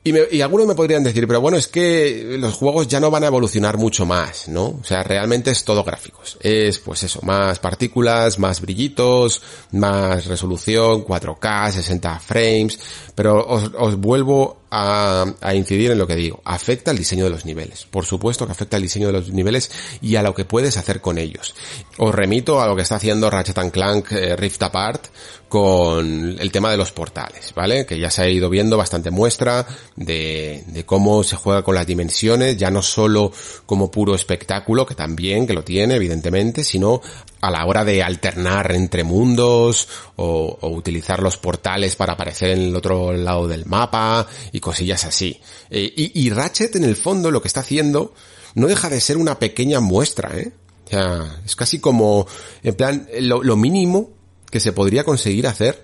[0.06, 3.10] Y, me, y, algunos me podrían decir, pero bueno, es que los juegos ya no
[3.10, 4.66] van a evolucionar mucho más, ¿no?
[4.66, 6.36] O sea, realmente es todo gráficos.
[6.40, 9.40] Es, pues eso, más partículas, más brillitos,
[9.72, 12.78] más resolución, 4K, 60 frames,
[13.14, 16.40] pero os, os vuelvo a, a, incidir en lo que digo.
[16.44, 17.86] Afecta el diseño de los niveles.
[17.88, 21.00] Por supuesto que afecta el diseño de los niveles y a lo que puedes hacer
[21.00, 21.54] con ellos.
[21.98, 25.06] Os remito a lo que está haciendo Ratchet Clank eh, Rift Apart
[25.48, 27.86] con el tema de los portales, ¿vale?
[27.86, 31.86] Que ya se ha ido viendo bastante muestra de, de cómo se juega con las
[31.86, 33.30] dimensiones, ya no solo
[33.64, 37.00] como puro espectáculo, que también, que lo tiene, evidentemente, sino
[37.46, 42.76] a la hora de alternar entre mundos o, utilizar los portales para aparecer en el
[42.76, 45.40] otro lado del mapa y cosillas así.
[45.70, 48.14] Eh, y, Ratchet en el fondo lo que está haciendo
[48.54, 50.52] no deja de ser una pequeña muestra, ¿eh?
[50.86, 52.26] O sea, es casi como,
[52.62, 54.10] en plan, lo mínimo
[54.50, 55.83] que se podría conseguir hacer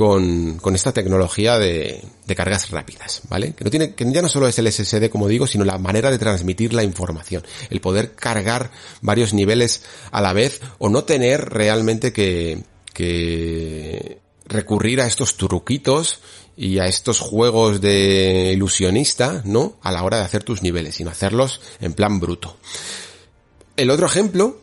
[0.00, 3.52] con, esta tecnología de, de, cargas rápidas, ¿vale?
[3.52, 6.10] Que no tiene, que ya no solo es el SSD, como digo, sino la manera
[6.10, 7.42] de transmitir la información.
[7.68, 8.70] El poder cargar
[9.02, 16.20] varios niveles a la vez o no tener realmente que, que recurrir a estos truquitos
[16.56, 19.76] y a estos juegos de ilusionista, ¿no?
[19.82, 22.56] A la hora de hacer tus niveles, sino hacerlos en plan bruto.
[23.76, 24.62] El otro ejemplo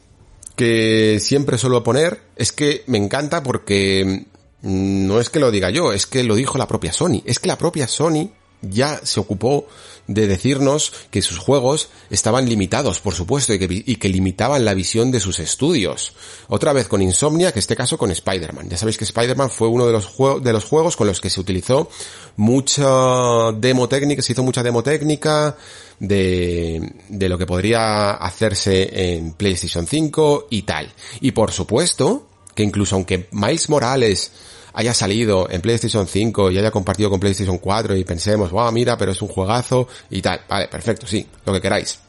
[0.55, 4.25] que siempre suelo poner es que me encanta porque
[4.61, 7.21] no es que lo diga yo, es que lo dijo la propia Sony.
[7.25, 8.29] Es que la propia Sony
[8.61, 9.67] ya se ocupó
[10.07, 15.19] de decirnos que sus juegos estaban limitados, por supuesto, y que, limitaban la visión de
[15.19, 16.13] sus estudios.
[16.47, 18.69] Otra vez con Insomnia, que este caso con Spider-Man.
[18.69, 21.41] Ya sabéis que Spider-Man fue uno de los, de los juegos con los que se
[21.41, 21.89] utilizó
[22.37, 25.57] mucha demo técnica, se hizo mucha demo técnica
[25.99, 30.93] de, de lo que podría hacerse en PlayStation 5 y tal.
[31.19, 32.26] Y por supuesto,
[32.57, 34.31] que incluso aunque Miles Morales
[34.73, 38.97] haya salido en PlayStation 5 y haya compartido con PlayStation 4 y pensemos, wow, mira,
[38.97, 40.41] pero es un juegazo y tal.
[40.49, 41.99] Vale, perfecto, sí, lo que queráis.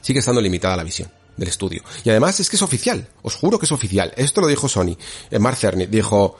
[0.00, 1.82] Sigue estando limitada la visión del estudio.
[2.04, 4.12] Y además es que es oficial, os juro que es oficial.
[4.16, 4.96] Esto lo dijo Sony.
[5.32, 6.36] Eh, Mark Cerny dijo,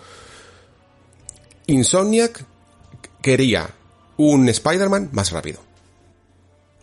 [1.67, 2.45] Insomniac
[3.21, 3.69] quería
[4.19, 5.59] un Spider-Man más rápido.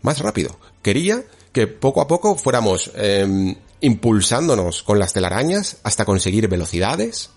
[0.01, 0.59] Más rápido.
[0.81, 7.29] Quería que poco a poco fuéramos eh, impulsándonos con las telarañas hasta conseguir velocidades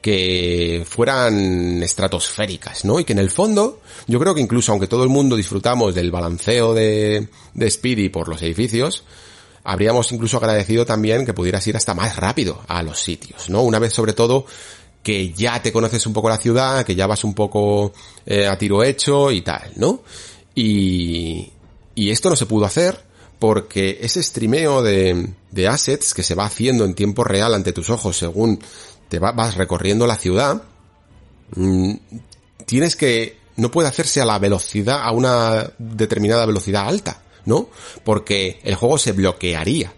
[0.00, 3.00] que fueran estratosféricas, ¿no?
[3.00, 6.10] Y que en el fondo, yo creo que incluso aunque todo el mundo disfrutamos del
[6.10, 9.04] balanceo de, de Speedy por los edificios,
[9.64, 13.62] habríamos incluso agradecido también que pudieras ir hasta más rápido a los sitios, ¿no?
[13.62, 14.44] Una vez sobre todo
[15.02, 17.94] que ya te conoces un poco la ciudad, que ya vas un poco
[18.26, 20.02] eh, a tiro hecho y tal, ¿no?
[20.54, 21.50] Y,
[21.94, 23.13] y esto no se pudo hacer
[23.44, 27.90] porque ese streameo de, de assets que se va haciendo en tiempo real ante tus
[27.90, 28.58] ojos según
[29.10, 30.62] te vas recorriendo la ciudad,
[31.54, 31.92] mm,
[32.64, 37.68] tienes que, no puede hacerse a la velocidad, a una determinada velocidad alta, ¿no?
[38.02, 39.92] Porque el juego se bloquearía.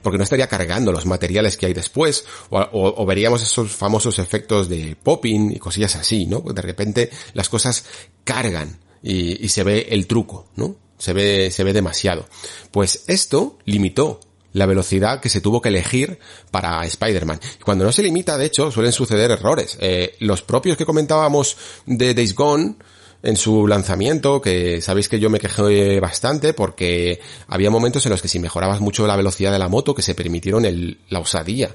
[0.00, 4.68] Porque no estaría cargando los materiales que hay después, o, o veríamos esos famosos efectos
[4.68, 6.38] de popping y cosillas así, ¿no?
[6.40, 7.84] De repente las cosas
[8.22, 10.76] cargan y se ve el truco, ¿no?
[11.02, 12.28] Se ve, se ve demasiado.
[12.70, 14.20] Pues esto limitó
[14.52, 16.20] la velocidad que se tuvo que elegir
[16.52, 17.40] para Spider-Man.
[17.64, 19.76] Cuando no se limita, de hecho, suelen suceder errores.
[19.80, 22.76] Eh, los propios que comentábamos de Days Gone,
[23.24, 28.22] en su lanzamiento, que sabéis que yo me quejé bastante porque había momentos en los
[28.22, 31.74] que si mejorabas mucho la velocidad de la moto, que se permitieron el, la osadía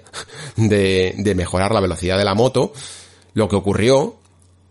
[0.55, 2.71] de, de mejorar la velocidad de la moto,
[3.33, 4.15] lo que ocurrió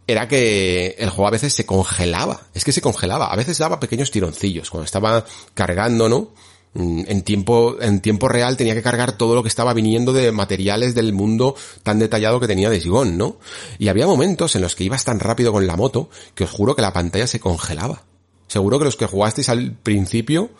[0.07, 2.42] era que el juego a veces se congelaba.
[2.55, 3.27] Es que se congelaba.
[3.27, 4.71] A veces daba pequeños tironcillos.
[4.71, 6.31] Cuando estaba cargando, ¿no?
[6.75, 10.31] Mm, en tiempo, en tiempo real tenía que cargar todo lo que estaba viniendo de
[10.31, 13.38] materiales del mundo tan detallado que tenía de Sigón, ¿no?
[13.79, 16.77] Y había momentos en los que ibas tan rápido con la moto que os juro
[16.77, 18.03] que la pantalla se congelaba.
[18.47, 20.51] Seguro que los que jugasteis al principio,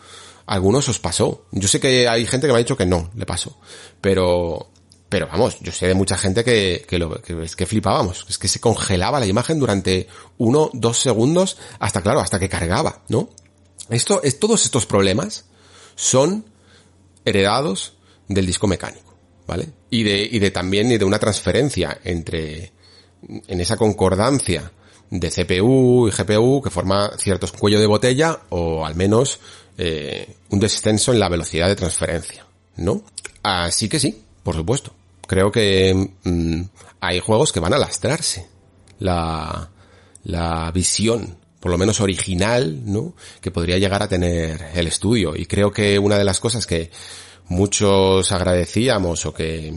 [0.47, 1.45] algunos os pasó.
[1.51, 3.57] Yo sé que hay gente que me ha dicho que no, le pasó.
[4.01, 4.71] Pero,
[5.09, 8.25] pero vamos, yo sé de mucha gente que, que lo, que, es que flipábamos.
[8.29, 13.03] Es que se congelaba la imagen durante uno, dos segundos, hasta claro, hasta que cargaba,
[13.07, 13.29] ¿no?
[13.89, 15.45] Esto, es, todos estos problemas,
[15.95, 16.45] son
[17.23, 17.93] heredados
[18.27, 19.17] del disco mecánico,
[19.47, 19.69] ¿vale?
[19.89, 22.73] Y de, y de también y de una transferencia entre,
[23.47, 24.71] en esa concordancia
[25.09, 29.39] de CPU y GPU que forma ciertos cuello de botella o al menos
[29.77, 33.03] eh, un descenso en la velocidad de transferencia, ¿no?
[33.43, 34.93] Así que sí, por supuesto.
[35.27, 36.61] Creo que mm,
[37.01, 38.47] hay juegos que van a lastrarse
[38.99, 39.69] la,
[40.23, 43.13] la visión por lo menos original, ¿no?
[43.41, 45.35] Que podría llegar a tener el estudio.
[45.35, 46.91] Y creo que una de las cosas que
[47.49, 49.73] muchos agradecíamos o que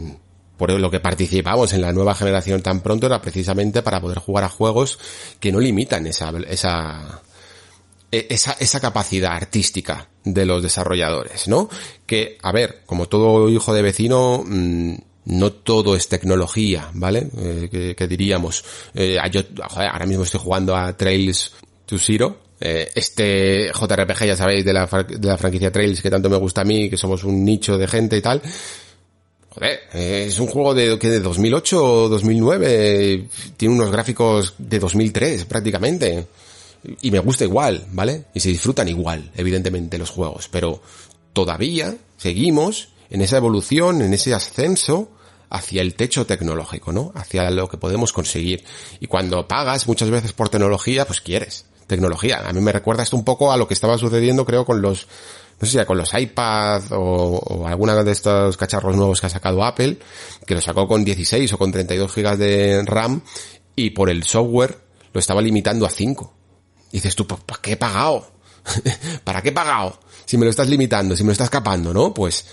[0.57, 4.43] por lo que participamos en la nueva generación tan pronto era precisamente para poder jugar
[4.43, 4.99] a juegos
[5.39, 7.21] que no limitan esa, esa,
[8.11, 11.67] e, esa, esa capacidad artística de los desarrolladores, ¿no?
[12.05, 14.93] Que, a ver, como todo hijo de vecino, mm,
[15.25, 17.27] no todo es tecnología, ¿vale?
[17.37, 21.51] Eh, que, diríamos, eh, yo, ahora mismo estoy jugando a Trails
[21.85, 22.39] to Zero.
[22.59, 26.61] Eh, este JRPG, ya sabéis, de la, de la franquicia Trails que tanto me gusta
[26.61, 28.41] a mí, que somos un nicho de gente y tal.
[29.49, 35.45] Joder, es un juego de, que de 2008 o 2009, tiene unos gráficos de 2003
[35.45, 36.25] prácticamente.
[37.01, 38.25] Y me gusta igual, ¿vale?
[38.33, 40.47] Y se disfrutan igual, evidentemente, los juegos.
[40.49, 40.81] Pero
[41.33, 45.11] todavía seguimos en esa evolución, en ese ascenso
[45.49, 47.11] hacia el techo tecnológico, ¿no?
[47.13, 48.63] Hacia lo que podemos conseguir.
[48.99, 52.41] Y cuando pagas muchas veces por tecnología, pues quieres tecnología.
[52.47, 55.07] A mí me recuerda esto un poco a lo que estaba sucediendo, creo, con los,
[55.59, 59.61] no sé si con los iPad o, alguna de estos cacharros nuevos que ha sacado
[59.63, 59.99] Apple,
[60.47, 63.21] que lo sacó con 16 o con 32 gigas de RAM
[63.75, 64.79] y por el software
[65.11, 66.33] lo estaba limitando a 5.
[66.93, 68.31] Y dices tú, ¿para qué he pagado?
[69.25, 69.99] ¿Para qué he pagado?
[70.25, 72.13] Si me lo estás limitando, si me lo estás escapando, ¿no?
[72.13, 72.45] Pues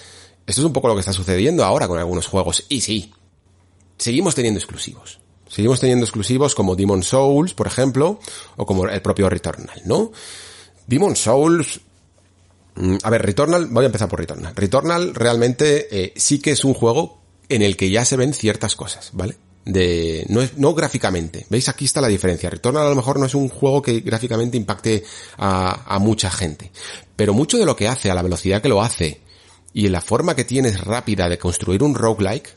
[0.48, 2.64] esto es un poco lo que está sucediendo ahora con algunos juegos.
[2.70, 3.12] Y sí,
[3.98, 5.20] seguimos teniendo exclusivos.
[5.46, 8.18] Seguimos teniendo exclusivos como Demon Souls, por ejemplo,
[8.56, 10.11] o como el propio Returnal, ¿no?
[10.87, 11.80] Demon Souls...
[12.76, 14.56] Mm, a ver, Returnal, voy a empezar por Returnal.
[14.56, 18.74] Returnal realmente eh, sí que es un juego en el que ya se ven ciertas
[18.74, 19.37] cosas, ¿vale?
[19.66, 21.44] De, no, no gráficamente.
[21.50, 21.68] ¿Veis?
[21.68, 22.48] Aquí está la diferencia.
[22.48, 25.04] Returnal a lo mejor no es un juego que gráficamente impacte
[25.37, 26.72] a, a mucha gente.
[27.16, 29.27] Pero mucho de lo que hace, a la velocidad que lo hace,
[29.72, 32.57] y la forma que tienes rápida de construir un roguelike,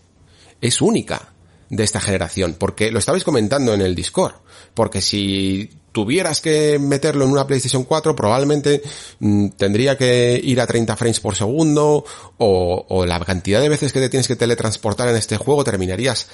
[0.62, 1.34] es única
[1.70, 4.36] de esta generación, porque lo estabais comentando en el Discord,
[4.74, 8.82] porque si tuvieras que meterlo en una PlayStation 4, probablemente
[9.20, 12.04] mm, tendría que ir a 30 frames por segundo,
[12.38, 16.28] o, o la cantidad de veces que te tienes que teletransportar en este juego terminarías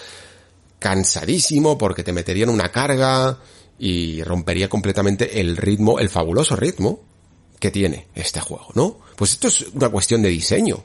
[0.79, 3.39] cansadísimo porque te meterían una carga
[3.79, 7.01] y rompería completamente el ritmo, el fabuloso ritmo
[7.59, 8.99] que tiene este juego, ¿no?
[9.15, 10.83] Pues esto es una cuestión de diseño.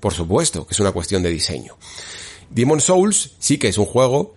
[0.00, 1.76] Por supuesto que es una cuestión de diseño.
[2.50, 4.34] Demon Souls sí que es un juego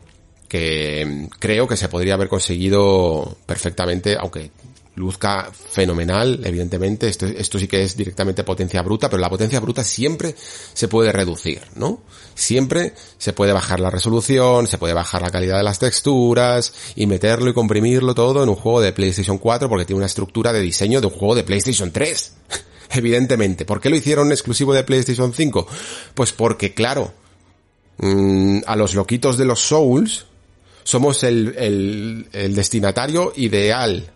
[0.48, 4.52] que mm, creo que se podría haber conseguido perfectamente, aunque
[5.00, 10.36] luzca fenomenal, evidentemente, esto, sí que es directamente potencia bruta, pero la potencia bruta siempre
[10.38, 12.02] se puede reducir, ¿no?
[12.36, 17.08] Siempre se puede bajar la resolución, se puede bajar la calidad de las texturas y
[17.08, 20.62] meterlo y comprimirlo todo en un juego de PlayStation 4 porque tiene una estructura de
[20.62, 22.34] diseño de un juego de PlayStation 3.
[22.92, 23.66] evidentemente.
[23.66, 25.68] ¿Por qué lo hicieron exclusivo de PlayStation 5?
[26.14, 27.14] Pues porque, claro,
[28.02, 30.26] Mm, a los loquitos de los Souls,
[30.84, 34.10] somos el, el, destinatario ideal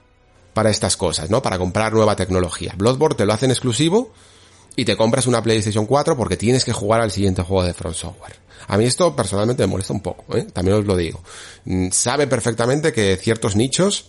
[0.54, 1.42] para estas cosas, ¿no?
[1.42, 2.74] Para comprar nueva tecnología.
[2.78, 4.14] Bloodborne te lo hacen exclusivo
[4.76, 7.96] y te compras una PlayStation 4 porque tienes que jugar al siguiente juego de Front
[7.96, 8.36] Software.
[8.68, 10.44] A mí esto personalmente me molesta un poco, ¿eh?
[10.44, 11.22] También os lo digo.
[11.66, 14.06] Mm, sabe perfectamente que ciertos nichos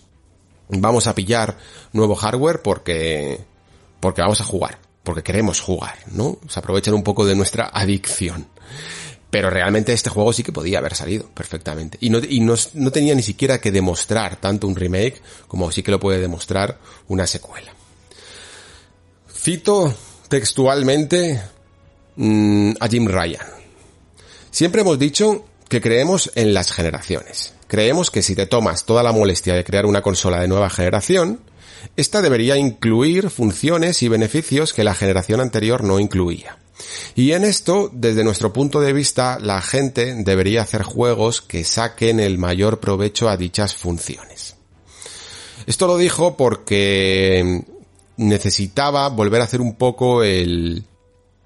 [0.68, 1.58] vamos a pillar
[1.92, 3.40] nuevo hardware porque,
[4.00, 6.38] porque vamos a jugar, porque queremos jugar, ¿no?
[6.48, 8.46] Se aprovechan un poco de nuestra adicción.
[9.34, 11.98] Pero realmente este juego sí que podía haber salido perfectamente.
[12.00, 15.82] Y no, y no, no tenía ni siquiera que demostrar tanto un remake como sí
[15.82, 17.74] que lo puede demostrar una secuela.
[19.28, 19.92] Cito
[20.28, 21.42] textualmente
[22.14, 23.44] mmm, a Jim Ryan.
[24.52, 27.54] Siempre hemos dicho que creemos en las generaciones.
[27.66, 31.40] Creemos que si te tomas toda la molestia de crear una consola de nueva generación,
[31.96, 36.56] esta debería incluir funciones y beneficios que la generación anterior no incluía.
[37.14, 42.20] Y en esto, desde nuestro punto de vista, la gente debería hacer juegos que saquen
[42.20, 44.56] el mayor provecho a dichas funciones.
[45.66, 47.62] Esto lo dijo porque
[48.16, 50.84] necesitaba volver a hacer un poco el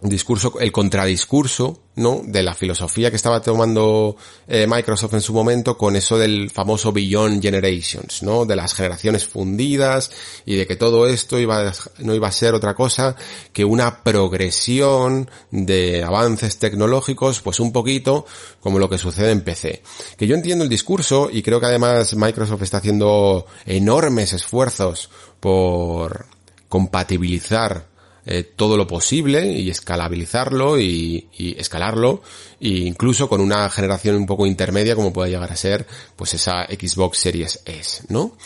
[0.01, 2.23] discurso, el contradiscurso, ¿no?
[2.25, 6.93] De la filosofía que estaba tomando eh, Microsoft en su momento con eso del famoso
[6.93, 8.47] Beyond Generations, ¿no?
[8.47, 10.11] De las generaciones fundidas
[10.47, 13.17] y de que todo esto iba no iba a ser otra cosa
[13.53, 18.27] que una progresión de avances tecnológicos, pues un poquito
[18.61, 19.83] como lo que sucede en PC.
[20.17, 26.27] Que yo entiendo el discurso y creo que además Microsoft está haciendo enormes esfuerzos por
[26.69, 27.87] compatibilizar
[28.31, 31.27] eh, todo lo posible y escalabilizarlo y,
[31.57, 32.21] escalarlo
[32.61, 36.67] e incluso con una generación un poco intermedia como puede llegar a ser pues esa
[36.67, 38.37] Xbox Series S, ¿no?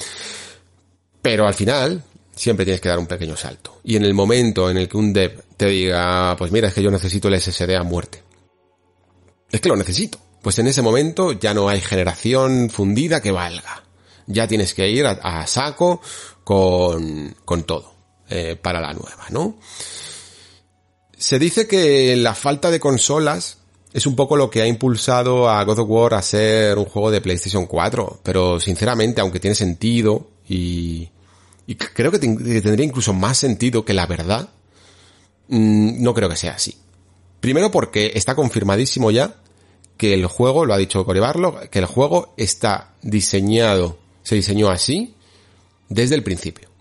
[1.20, 3.80] Pero al final siempre tienes que dar un pequeño salto.
[3.82, 6.82] Y en el momento en el que un dev te diga, pues mira, es que
[6.84, 8.22] yo necesito el SSD a muerte.
[9.50, 10.16] Es que lo necesito.
[10.42, 13.82] Pues en ese momento ya no hay generación fundida que valga.
[14.28, 16.00] Ya tienes que ir a, saco
[16.44, 17.91] con, con todo.
[18.34, 19.58] Eh, para la nueva, ¿no?
[21.18, 23.58] Se dice que la falta de consolas
[23.92, 27.10] es un poco lo que ha impulsado a God of War a ser un juego
[27.10, 31.10] de PlayStation 4, pero sinceramente, aunque tiene sentido y,
[31.92, 34.48] creo que, tendría incluso más sentido que la verdad,
[35.48, 36.74] mm, no creo que sea así.
[37.40, 39.36] Primero porque está confirmadísimo ya
[39.98, 44.70] que el juego, lo ha dicho Cory Barlog, que el juego está diseñado, se diseñó
[44.70, 45.16] así
[45.90, 46.71] desde el principio.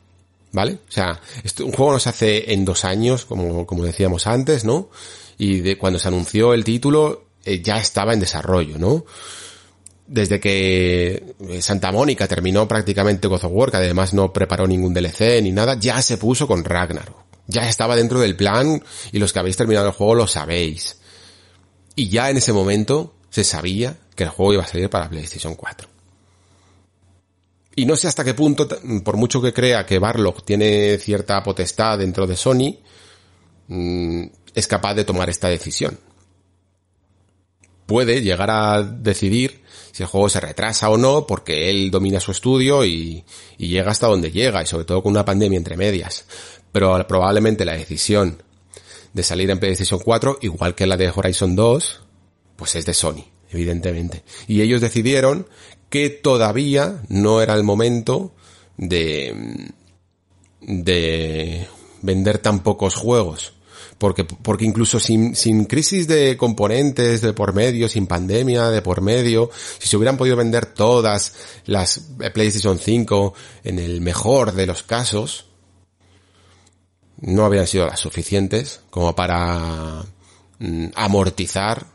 [0.51, 0.79] ¿Vale?
[0.87, 1.19] O sea,
[1.59, 4.89] un juego no se hace en dos años, como, como decíamos antes, ¿no?
[5.37, 9.05] Y cuando se anunció el título, eh, ya estaba en desarrollo, ¿no?
[10.05, 14.93] Desde que eh, Santa Mónica terminó prácticamente God of War, que además no preparó ningún
[14.93, 17.15] DLC ni nada, ya se puso con Ragnarok.
[17.47, 20.97] Ya estaba dentro del plan y los que habéis terminado el juego lo sabéis.
[21.95, 25.55] Y ya en ese momento se sabía que el juego iba a salir para PlayStation
[25.55, 25.90] 4.
[27.75, 28.67] Y no sé hasta qué punto,
[29.03, 32.77] por mucho que crea que Barlock tiene cierta potestad dentro de Sony,
[33.67, 35.97] mm, es capaz de tomar esta decisión.
[37.85, 39.61] Puede llegar a decidir
[39.91, 43.23] si el juego se retrasa o no, porque él domina su estudio y,
[43.57, 46.25] llega hasta donde llega, y sobre todo con una pandemia entre medias.
[46.71, 48.41] Pero probablemente la decisión
[49.13, 52.01] de salir en PlayStation 4, igual que la de Horizon 2,
[52.55, 54.23] pues es de Sony, evidentemente.
[54.47, 55.47] Y ellos decidieron
[55.91, 58.33] que todavía no era el momento
[58.77, 59.69] de,
[60.61, 61.67] de
[62.01, 63.53] vender tan pocos juegos.
[63.97, 69.01] Porque, porque incluso sin, sin crisis de componentes de por medio, sin pandemia de por
[69.01, 71.35] medio, si se hubieran podido vender todas
[71.65, 71.99] las
[72.33, 73.33] PlayStation 5
[73.65, 75.45] en el mejor de los casos,
[77.19, 80.03] no habrían sido las suficientes como para
[80.57, 81.85] mm, amortizar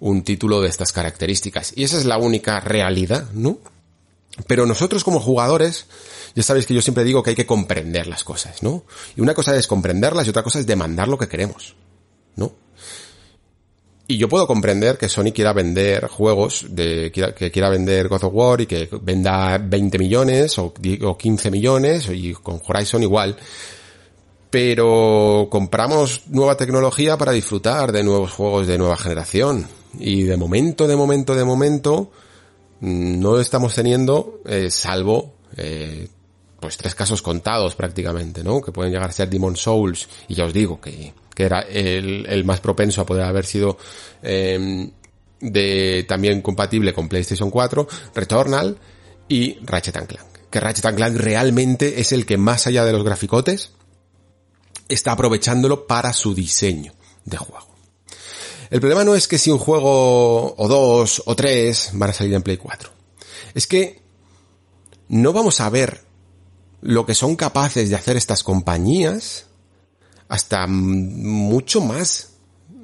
[0.00, 1.72] un título de estas características.
[1.76, 3.58] Y esa es la única realidad, ¿no?
[4.46, 5.86] Pero nosotros como jugadores,
[6.34, 8.84] ya sabéis que yo siempre digo que hay que comprender las cosas, ¿no?
[9.16, 11.74] Y una cosa es comprenderlas y otra cosa es demandar lo que queremos,
[12.36, 12.52] ¿no?
[14.08, 18.34] Y yo puedo comprender que Sony quiera vender juegos, de, que quiera vender God of
[18.34, 20.72] War y que venda 20 millones o,
[21.02, 23.36] o 15 millones y con Horizon igual
[24.50, 29.66] pero compramos nueva tecnología para disfrutar de nuevos juegos de nueva generación.
[29.98, 32.10] Y de momento, de momento, de momento,
[32.80, 36.08] mm, no estamos teniendo, eh, salvo, eh,
[36.60, 38.60] pues tres casos contados prácticamente, ¿no?
[38.60, 42.26] Que pueden llegar a ser Demon Souls, y ya os digo que, que era el,
[42.26, 43.76] el, más propenso a poder haber sido
[44.22, 44.90] eh,
[45.40, 48.78] de también compatible con PlayStation 4, Returnal
[49.28, 50.30] y Ratchet Clank.
[50.50, 53.72] Que Ratchet Clank realmente es el que más allá de los graficotes
[54.88, 56.92] está aprovechándolo para su diseño
[57.24, 57.75] de juego.
[58.70, 62.34] El problema no es que si un juego o dos o tres van a salir
[62.34, 62.90] en Play 4.
[63.54, 64.02] Es que
[65.08, 66.02] no vamos a ver
[66.80, 69.46] lo que son capaces de hacer estas compañías
[70.28, 72.30] hasta mucho más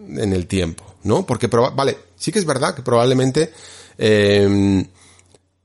[0.09, 1.27] en el tiempo, ¿no?
[1.27, 3.53] Porque, vale, sí que es verdad que probablemente
[3.99, 4.87] eh,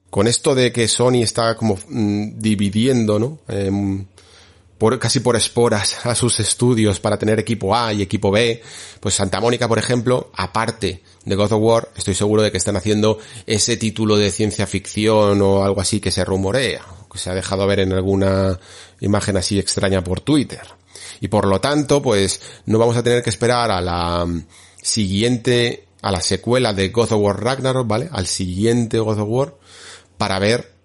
[0.09, 3.39] con esto de que Sony está como mm, dividiendo, ¿no?
[3.47, 4.05] Eh,
[4.77, 8.61] por, casi por esporas a sus estudios para tener equipo A y equipo B,
[8.99, 12.75] pues Santa Mónica, por ejemplo, aparte de God of War, estoy seguro de que están
[12.75, 17.33] haciendo ese título de ciencia ficción o algo así que se rumorea, que se ha
[17.33, 18.59] dejado ver en alguna
[18.99, 20.61] imagen así extraña por Twitter.
[21.19, 24.27] Y por lo tanto, pues no vamos a tener que esperar a la
[24.81, 28.09] siguiente, a la secuela de God of War Ragnarok, ¿vale?
[28.11, 29.55] Al siguiente God of War,
[30.17, 30.76] para ver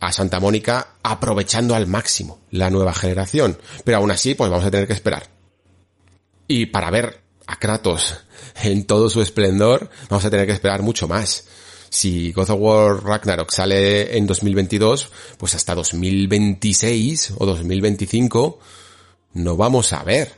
[0.00, 3.58] a Santa Mónica aprovechando al máximo la nueva generación.
[3.84, 5.28] Pero aún así, pues vamos a tener que esperar.
[6.46, 8.16] Y para ver a Kratos
[8.62, 11.44] en todo su esplendor, vamos a tener que esperar mucho más.
[11.90, 18.58] si God of War Ragnarok sale en 2022, pues hasta 2026 o 2025
[19.34, 20.32] no vamos a ver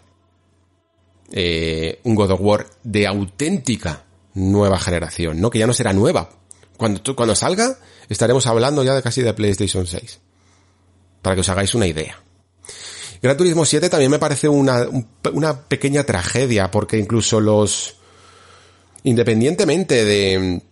[1.33, 5.51] eh, un God of War de auténtica nueva generación, ¿no?
[5.51, 6.40] Que ya no será nueva.
[6.81, 7.79] Cuando, cuando salga,
[8.09, 10.19] estaremos hablando ya de casi de PlayStation 6.
[11.21, 12.19] Para que os hagáis una idea.
[13.21, 14.89] Gran Turismo 7 también me parece una,
[15.35, 17.97] una pequeña tragedia, porque incluso los,
[19.03, 20.63] independientemente de,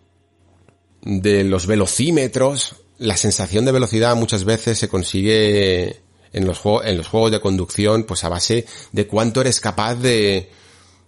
[1.03, 6.01] de los velocímetros, la sensación de velocidad muchas veces se consigue
[6.33, 10.49] en los, en los juegos de conducción, pues a base de cuánto eres capaz de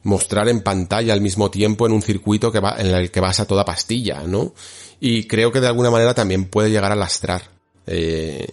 [0.02, 3.40] mostrar en pantalla al mismo tiempo en un circuito que va, en el que vas
[3.40, 4.54] a toda pastilla, ¿no?
[4.98, 7.42] Y creo que de alguna manera también puede llegar a lastrar
[7.86, 8.48] eh,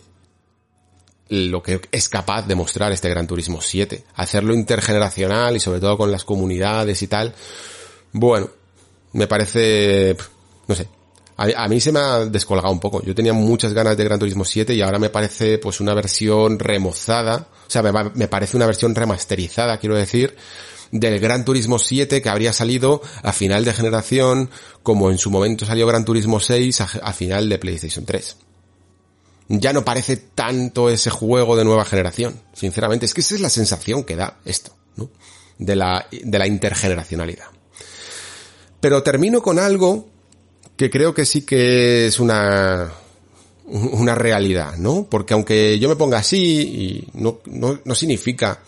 [1.30, 4.04] lo que es capaz de mostrar este Gran Turismo 7.
[4.16, 7.34] Hacerlo intergeneracional y sobre todo con las comunidades y tal.
[8.14, 8.50] Bueno,
[9.14, 10.16] me parece,
[10.68, 10.88] no sé,
[11.38, 13.04] a, mí se me ha descolgado un poco.
[13.04, 16.58] Yo tenía muchas ganas de Gran Turismo 7 y ahora me parece pues una versión
[16.58, 20.36] remozada, o sea, me, me parece una versión remasterizada, quiero decir,
[20.92, 24.50] del Gran Turismo 7 que habría salido a final de generación,
[24.84, 28.38] como en su momento salió Gran Turismo 6 a, final de PlayStation 3.
[29.50, 33.06] Ya no parece tanto ese juego de nueva generación, sinceramente.
[33.06, 35.10] Es que esa es la sensación que da esto, ¿no?
[35.58, 37.46] De la, de la intergeneracionalidad.
[38.80, 40.08] Pero termino con algo
[40.76, 42.92] que creo que sí que es una,
[43.68, 45.08] una realidad, ¿no?
[45.10, 48.60] Porque aunque yo me ponga así, y no, no, no significa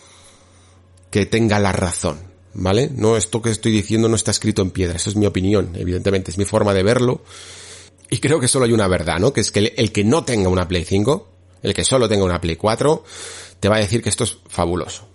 [1.12, 2.20] que tenga la razón,
[2.53, 2.89] ¿vale?
[2.93, 6.32] No, esto que estoy diciendo no está escrito en piedra, eso es mi opinión, evidentemente,
[6.32, 7.24] es mi forma de verlo.
[8.10, 9.34] Y creo que solo hay una verdad, ¿no?
[9.34, 11.28] Que es que el, que no tenga una Play 5,
[11.62, 13.03] el que solo tenga una Play 4,
[13.60, 15.07] te va a decir que esto es fabuloso.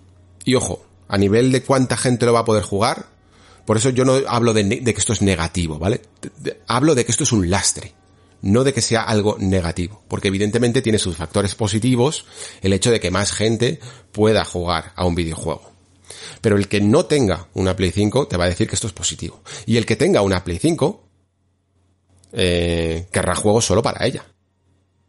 [0.45, 3.07] Y ojo, a nivel de cuánta gente lo va a poder jugar,
[3.65, 6.01] por eso yo no hablo de, que esto es negativo, ¿vale?
[6.67, 7.93] hablo de que esto es un lastre,
[8.41, 12.25] no de que sea algo negativo, porque evidentemente tiene sus factores positivos
[12.61, 13.79] el hecho de que más gente
[14.11, 15.74] pueda jugar a un videojuego.
[16.41, 18.93] Pero el que no tenga una Play 5 te va a decir que esto es
[18.93, 19.41] positivo.
[19.65, 21.03] Y el que tenga una Play 5
[22.33, 24.25] eh, querrá juegos solo para ella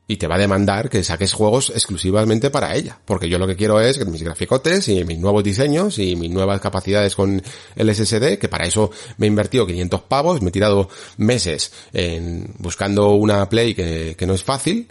[0.08, 2.98] y te va a demandar que saques juegos exclusivamente para ella.
[3.04, 6.30] Porque yo lo que quiero es que mis graficotes y mis nuevos diseños y mis
[6.30, 7.42] nuevas capacidades con
[7.74, 12.54] el SSD, que para eso me he invertido 500 pavos, me he tirado meses en
[12.58, 14.88] buscando una Play que, no es fácil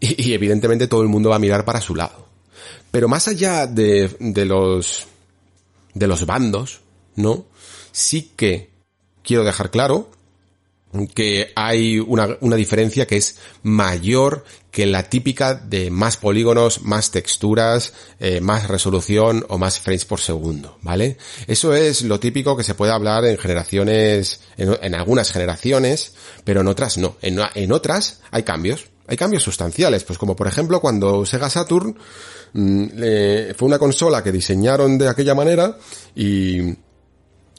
[0.00, 2.28] y, evidentemente todo el mundo va a mirar para su lado.
[2.90, 5.06] Pero más allá de, de los,
[5.94, 6.80] de los bandos,
[7.16, 7.46] ¿no?
[7.92, 8.70] Sí que
[9.22, 10.10] quiero dejar claro
[11.14, 17.10] que hay una, una, diferencia que es mayor que la típica de más polígonos, más
[17.10, 21.16] texturas, eh, más resolución o más frames por segundo, ¿vale?
[21.46, 26.14] Eso es lo típico que se puede hablar en generaciones, en, algunas generaciones,
[26.44, 27.16] pero en otras no.
[27.22, 31.98] En, en, otras hay cambios, hay cambios sustanciales, pues como por ejemplo cuando Sega Saturn
[32.52, 32.86] mm,
[33.56, 35.76] fue una consola que diseñaron de aquella manera
[36.14, 36.76] y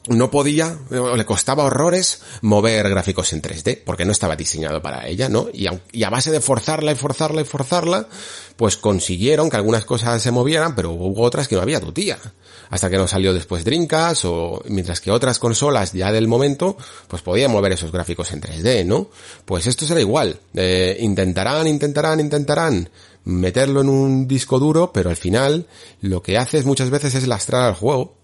[0.08, 5.28] no podía, le costaba horrores mover gráficos en 3D, porque no estaba diseñado para ella,
[5.28, 5.48] ¿no?
[5.52, 8.08] Y a, base de forzarla y forzarla y forzarla,
[8.56, 12.18] pues consiguieron que algunas cosas se movieran, pero hubo otras que no había tu tía.
[12.70, 16.76] Hasta que no salió después Dreamcast, o mientras que otras consolas ya del momento,
[17.06, 19.08] pues podían mover esos gráficos en 3D, ¿no?
[19.44, 20.40] Pues esto será igual.
[20.54, 22.88] Eh, intentarán, intentarán, intentarán
[23.24, 25.66] meterlo en un disco duro, pero al final
[26.00, 28.21] lo que haces muchas veces es lastrar al juego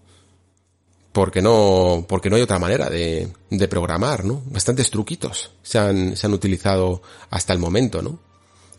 [1.11, 4.41] porque no, porque no hay otra manera de, de programar, ¿no?
[4.45, 8.19] Bastantes truquitos se han, se han utilizado hasta el momento, ¿no?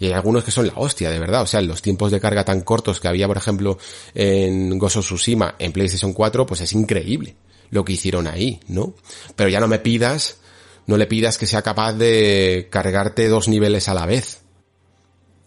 [0.00, 1.42] Y hay algunos que son la hostia, de verdad.
[1.42, 3.78] O sea, los tiempos de carga tan cortos que había, por ejemplo,
[4.14, 7.36] en Gozo Tsushima en PlayStation 4, pues es increíble
[7.70, 8.94] lo que hicieron ahí, ¿no?
[9.36, 10.38] Pero ya no me pidas,
[10.86, 14.40] no le pidas que sea capaz de cargarte dos niveles a la vez.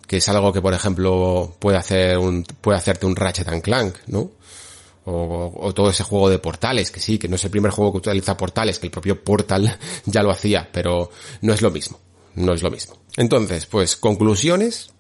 [0.06, 4.32] Que es algo que, por ejemplo, puede hacer un, puede hacerte un Ratchet Clank, ¿no?
[5.06, 7.98] O, todo ese juego de portales, que sí, que no es el primer juego que
[7.98, 11.10] utiliza portales, que el propio Portal ya lo hacía, pero
[11.42, 12.00] no es lo mismo,
[12.36, 12.98] no es lo mismo.
[13.18, 14.92] Entonces, pues conclusiones,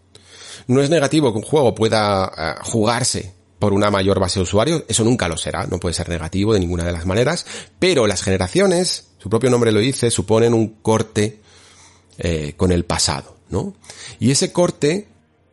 [0.67, 4.83] no es negativo que un juego pueda eh, jugarse por una mayor base de usuarios,
[4.89, 7.45] eso nunca lo será, no puede ser negativo de ninguna de las maneras,
[7.79, 11.39] pero las generaciones, su propio nombre lo dice, suponen un corte
[12.17, 13.73] eh, con el pasado, ¿no?
[14.19, 15.07] Y ese corte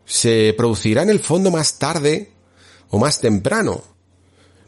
[0.04, 2.32] se producirá en el fondo más tarde
[2.90, 3.84] o más temprano,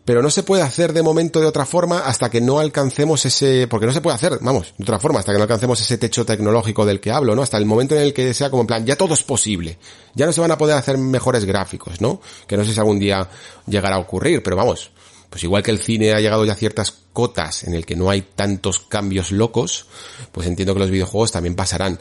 [0.04, 3.68] pero no se puede hacer de momento de otra forma hasta que no alcancemos ese,
[3.68, 6.26] porque no se puede hacer, vamos, de otra forma, hasta que no alcancemos ese techo
[6.26, 7.42] tecnológico del que hablo, ¿no?
[7.42, 9.78] Hasta el momento en el que sea como en plan, ya todo es posible,
[10.14, 12.20] ya no se van a poder hacer mejores gráficos, ¿no?
[12.46, 13.28] Que no sé si algún día
[13.66, 14.90] llegará a ocurrir, pero vamos,
[15.30, 18.10] Pues igual que el cine ha llegado ya a ciertas cotas en el que no
[18.10, 19.86] hay tantos cambios locos,
[20.30, 21.98] pues entiendo que los videojuegos también pasarán.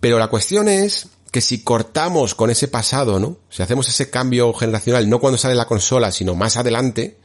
[0.00, 3.38] Pero la cuestión es que si cortamos con ese pasado, ¿no?
[3.48, 7.18] Si hacemos ese cambio generacional, no cuando sale la consola, sino más adelante,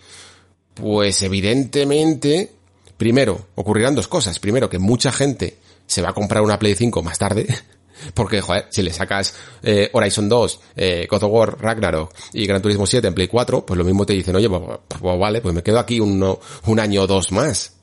[0.80, 2.52] pues evidentemente,
[2.98, 4.40] primero, ocurrirán dos cosas.
[4.40, 7.48] Primero, que mucha gente se va a comprar una Play 5 más tarde,
[8.14, 12.62] porque, joder, si le sacas eh, Horizon 2, eh, God of War, Ragnarok y Gran
[12.62, 15.42] Turismo 7 en Play 4, pues lo mismo te dicen, oye, pues, pues, pues vale,
[15.42, 17.74] pues me quedo aquí un, un año o dos más.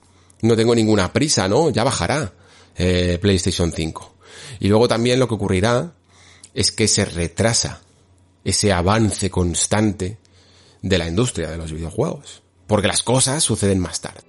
[0.42, 1.70] No tengo ninguna prisa, ¿no?
[1.70, 2.32] Ya bajará
[2.76, 4.14] eh, PlayStation 5.
[4.61, 5.95] Y luego también lo que ocurrirá
[6.53, 7.80] es que se retrasa
[8.45, 10.18] ese avance constante
[10.82, 12.43] de la industria de los videojuegos.
[12.67, 14.23] Porque las cosas suceden más tarde.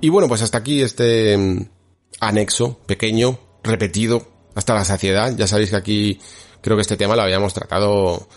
[0.00, 1.68] Y bueno, pues hasta aquí este mm,
[2.20, 5.34] anexo pequeño, repetido, hasta la saciedad.
[5.36, 6.20] Ya sabéis que aquí
[6.60, 8.28] creo que este tema lo habíamos tratado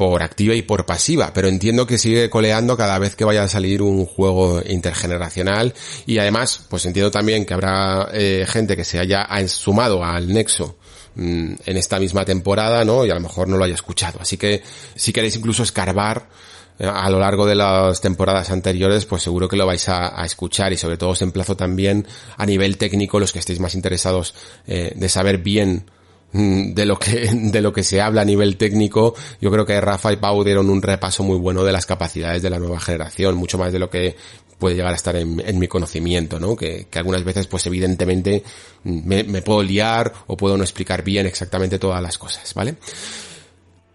[0.00, 3.48] por activa y por pasiva, pero entiendo que sigue coleando cada vez que vaya a
[3.48, 5.74] salir un juego intergeneracional
[6.06, 10.78] y además, pues entiendo también que habrá eh, gente que se haya sumado al Nexo
[11.16, 13.04] mm, en esta misma temporada, ¿no?
[13.04, 14.20] Y a lo mejor no lo haya escuchado.
[14.22, 14.62] Así que
[14.94, 16.30] si queréis incluso escarbar
[16.78, 20.78] a lo largo de las temporadas anteriores, pues seguro que lo vais a, escuchar y
[20.78, 22.06] sobre todo os emplazo también
[22.38, 24.34] a nivel técnico, los que estéis más interesados
[24.66, 25.90] eh, de saber bien
[26.32, 30.12] de lo que de lo que se habla a nivel técnico yo creo que Rafa
[30.12, 33.58] y Pau dieron un repaso muy bueno de las capacidades de la nueva generación mucho
[33.58, 34.16] más de lo que
[34.58, 36.54] puede llegar a estar en, mi conocimiento, ¿no?
[36.54, 38.44] Que, algunas veces, pues evidentemente,
[38.84, 42.76] me, me puedo liar o puedo no explicar bien exactamente todas las cosas, ¿vale?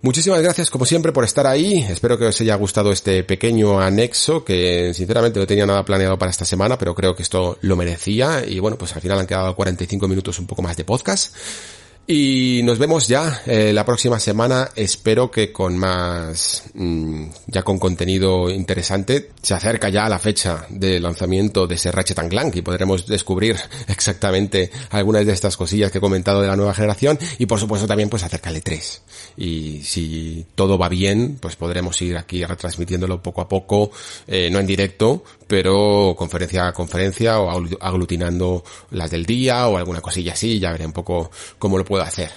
[0.06, 1.84] Muchísimas gracias como siempre por estar ahí.
[1.90, 6.30] Espero que os haya gustado este pequeño anexo que sinceramente no tenía nada planeado para
[6.30, 9.56] esta semana, pero creo que esto lo merecía y bueno, pues al final han quedado
[9.56, 11.36] 45 minutos un poco más de podcast.
[12.08, 17.80] Y nos vemos ya eh, la próxima semana, espero que con más, mm, ya con
[17.80, 19.32] contenido interesante.
[19.42, 23.56] Se acerca ya la fecha de lanzamiento de ese Ratchet Clank y podremos descubrir
[23.88, 27.88] exactamente algunas de estas cosillas que he comentado de la nueva generación y por supuesto
[27.88, 29.00] también pues acerca el E3.
[29.38, 33.90] Y si todo va bien, pues podremos ir aquí retransmitiéndolo poco a poco,
[34.28, 40.02] eh, no en directo, pero conferencia a conferencia o aglutinando las del día o alguna
[40.02, 42.32] cosilla así, ya veré un poco cómo lo puedo hacer.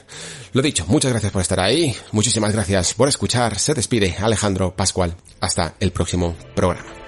[0.53, 5.15] Lo dicho, muchas gracias por estar ahí, muchísimas gracias por escuchar, se despide Alejandro Pascual,
[5.41, 7.08] hasta el próximo programa.